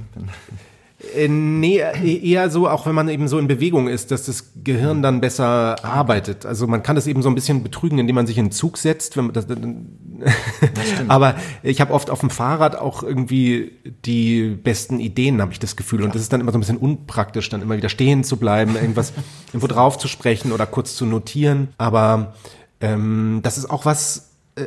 [1.16, 5.04] Äh, nee, eher so, auch wenn man eben so in Bewegung ist, dass das Gehirn
[5.04, 6.46] dann besser arbeitet.
[6.46, 8.80] Also man kann das eben so ein bisschen betrügen, indem man sich in den Zug
[8.80, 9.16] setzt.
[9.16, 9.58] Wenn man das, das
[11.08, 13.74] Aber ich habe oft auf dem Fahrrad auch irgendwie
[14.06, 16.02] die besten Ideen, habe ich das Gefühl.
[16.02, 18.76] Und das ist dann immer so ein bisschen unpraktisch, dann immer wieder stehen zu bleiben,
[18.76, 19.14] irgendwas
[19.50, 21.68] irgendwo drauf zu sprechen oder kurz zu notieren.
[21.78, 22.34] Aber
[22.82, 24.66] ähm, das ist auch was, äh,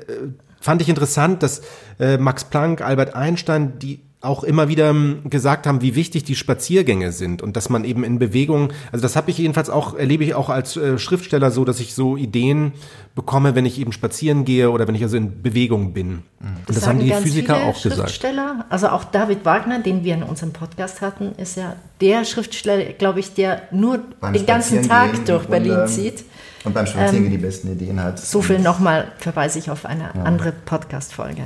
[0.61, 1.63] fand ich interessant, dass
[1.99, 6.35] äh, Max Planck, Albert Einstein, die auch immer wieder ähm, gesagt haben, wie wichtig die
[6.35, 10.25] Spaziergänge sind und dass man eben in Bewegung, also das habe ich jedenfalls auch, erlebe
[10.25, 12.73] ich auch als äh, Schriftsteller so, dass ich so Ideen
[13.15, 16.09] bekomme, wenn ich eben spazieren gehe oder wenn ich also in Bewegung bin.
[16.09, 16.23] Mhm.
[16.69, 18.23] Und das, haben die Physiker auch gesagt.
[18.69, 23.21] Also auch David Wagner, den wir in unserem Podcast hatten, ist ja der Schriftsteller, glaube
[23.21, 26.25] ich, der nur beim den ganzen Tag durch Berlin und, zieht.
[26.65, 28.19] Und beim Spazierengehen ähm, die besten Ideen hat.
[28.19, 30.23] So viel nochmal verweise ich auf eine ja.
[30.25, 31.45] andere Podcast-Folge.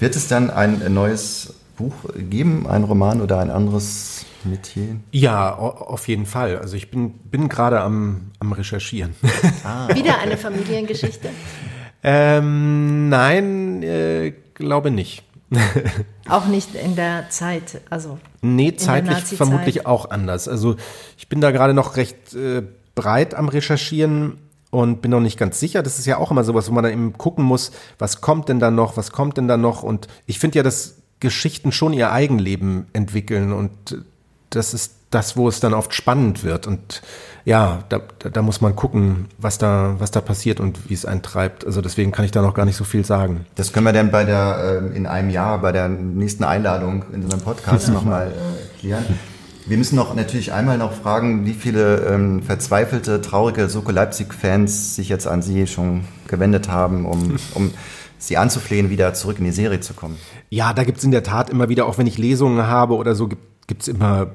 [0.00, 4.96] Wird es dann ein neues Buch geben, ein Roman oder ein anderes Metier?
[5.12, 6.58] Ja, auf jeden Fall.
[6.58, 9.14] Also ich bin, bin gerade am, am Recherchieren.
[9.64, 10.20] Ah, Wieder okay.
[10.22, 11.30] eine Familiengeschichte?
[12.02, 15.24] ähm, nein, äh, glaube nicht.
[16.28, 18.18] auch nicht in der Zeit, also.
[18.42, 20.48] Nee, zeitlich vermutlich auch anders.
[20.48, 20.76] Also
[21.16, 22.62] ich bin da gerade noch recht äh,
[22.94, 24.38] breit am Recherchieren
[24.70, 25.82] und bin noch nicht ganz sicher.
[25.82, 28.58] Das ist ja auch immer sowas, wo man dann eben gucken muss, was kommt denn
[28.58, 29.82] da noch, was kommt denn da noch.
[29.82, 33.70] Und ich finde ja, dass Geschichten schon ihr Eigenleben entwickeln und
[34.50, 36.66] das ist das, wo es dann oft spannend wird.
[36.66, 37.02] Und
[37.44, 41.22] ja, da, da muss man gucken, was da, was da passiert und wie es einen
[41.22, 41.64] treibt.
[41.64, 43.46] Also deswegen kann ich da noch gar nicht so viel sagen.
[43.54, 47.22] Das können wir dann bei der, ähm, in einem Jahr, bei der nächsten Einladung in
[47.22, 49.04] unserem Podcast nochmal äh, erklären.
[49.66, 55.08] Wir müssen noch natürlich einmal noch fragen, wie viele ähm, verzweifelte, traurige Soko Leipzig-Fans sich
[55.08, 57.72] jetzt an Sie schon gewendet haben, um, um
[58.18, 60.16] Sie anzuflehen, wieder zurück in die Serie zu kommen.
[60.50, 63.14] Ja, da gibt es in der Tat immer wieder, auch wenn ich Lesungen habe oder
[63.14, 63.28] so,
[63.66, 64.28] gibt es immer,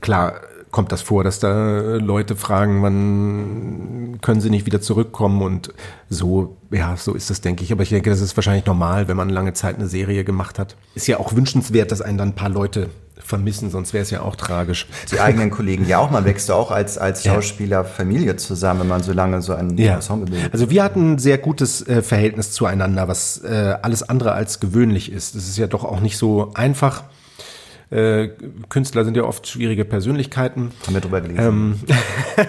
[0.00, 0.40] klar,
[0.72, 5.72] kommt das vor, dass da Leute fragen, wann können sie nicht wieder zurückkommen und
[6.08, 7.72] so, ja, so ist das, denke ich.
[7.72, 10.76] Aber ich denke, das ist wahrscheinlich normal, wenn man lange Zeit eine Serie gemacht hat.
[10.94, 12.88] Ist ja auch wünschenswert, dass einen dann ein paar Leute
[13.18, 14.86] vermissen, sonst wäre es ja auch tragisch.
[15.10, 19.02] Die eigenen Kollegen, ja auch, man wächst auch als, als Schauspieler Familie zusammen, wenn man
[19.02, 19.94] so lange so einen ja.
[19.94, 20.52] Ensemble bildet.
[20.52, 25.12] Also wir hatten ein sehr gutes äh, Verhältnis zueinander, was äh, alles andere als gewöhnlich
[25.12, 25.34] ist.
[25.34, 27.04] Es ist ja doch auch nicht so einfach.
[27.90, 28.30] Äh,
[28.70, 30.72] Künstler sind ja oft schwierige Persönlichkeiten.
[30.86, 31.40] Haben wir drüber gelesen.
[31.40, 31.80] Ähm,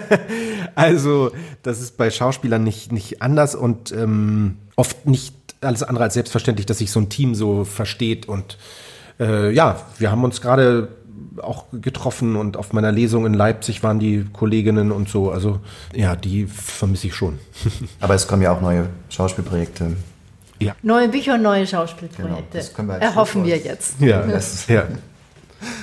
[0.74, 1.32] also
[1.62, 6.66] das ist bei Schauspielern nicht, nicht anders und ähm, oft nicht alles andere als selbstverständlich,
[6.66, 8.56] dass sich so ein Team so versteht und
[9.20, 10.88] äh, ja, wir haben uns gerade
[11.42, 15.30] auch getroffen und auf meiner Lesung in Leipzig waren die Kolleginnen und so.
[15.30, 15.60] Also
[15.94, 17.38] ja, die vermisse ich schon.
[18.00, 19.96] Aber es kommen ja auch neue Schauspielprojekte.
[20.60, 20.74] Ja.
[20.82, 22.62] Neue Bücher, neue Schauspielprojekte.
[22.76, 24.00] Genau, wir Erhoffen wir jetzt.
[24.00, 24.84] Ja, das, ja.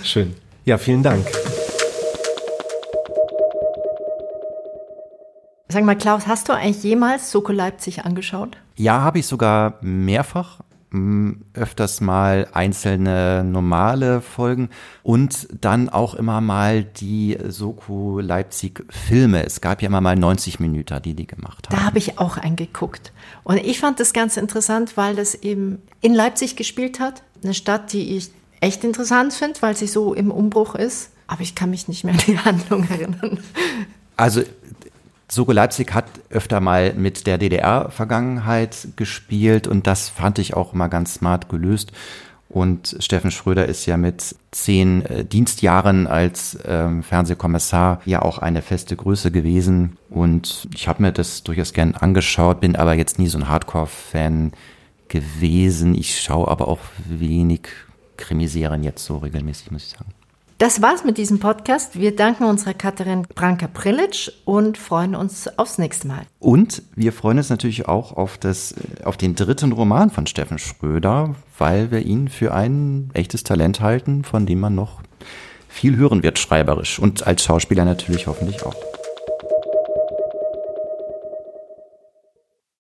[0.04, 0.36] Schön.
[0.66, 1.26] Ja, vielen Dank.
[5.68, 8.58] Sag mal, Klaus, hast du eigentlich jemals Soko Leipzig angeschaut?
[8.76, 10.60] Ja, habe ich sogar mehrfach
[11.54, 14.70] öfters mal einzelne normale Folgen
[15.04, 19.46] und dann auch immer mal die Soku Leipzig Filme.
[19.46, 21.78] Es gab ja immer mal 90 Minuten, die die gemacht haben.
[21.78, 23.14] Da habe ich auch eingeguckt.
[23.44, 27.24] Und ich fand das ganz interessant, weil das eben in Leipzig gespielt hat.
[27.42, 31.12] Eine Stadt, die ich echt interessant finde, weil sie so im Umbruch ist.
[31.26, 33.40] Aber ich kann mich nicht mehr an die Handlung erinnern.
[34.18, 34.44] Also
[35.34, 40.90] Sogo Leipzig hat öfter mal mit der DDR-Vergangenheit gespielt und das fand ich auch immer
[40.90, 41.94] ganz smart gelöst.
[42.50, 48.62] Und Steffen Schröder ist ja mit zehn äh, Dienstjahren als ähm, Fernsehkommissar ja auch eine
[48.62, 49.96] feste Größe gewesen.
[50.10, 54.52] Und ich habe mir das durchaus gern angeschaut, bin aber jetzt nie so ein Hardcore-Fan
[55.08, 55.96] gewesen.
[55.96, 57.70] Ich schaue aber auch wenig
[58.18, 60.12] Krimiserien jetzt so regelmäßig, muss ich sagen.
[60.62, 61.98] Das war's mit diesem Podcast.
[61.98, 66.22] Wir danken unserer Katharin Branka-Prilic und freuen uns aufs nächste Mal.
[66.38, 71.34] Und wir freuen uns natürlich auch auf, das, auf den dritten Roman von Steffen Schröder,
[71.58, 75.02] weil wir ihn für ein echtes Talent halten, von dem man noch
[75.68, 78.91] viel hören wird, schreiberisch und als Schauspieler natürlich hoffentlich auch.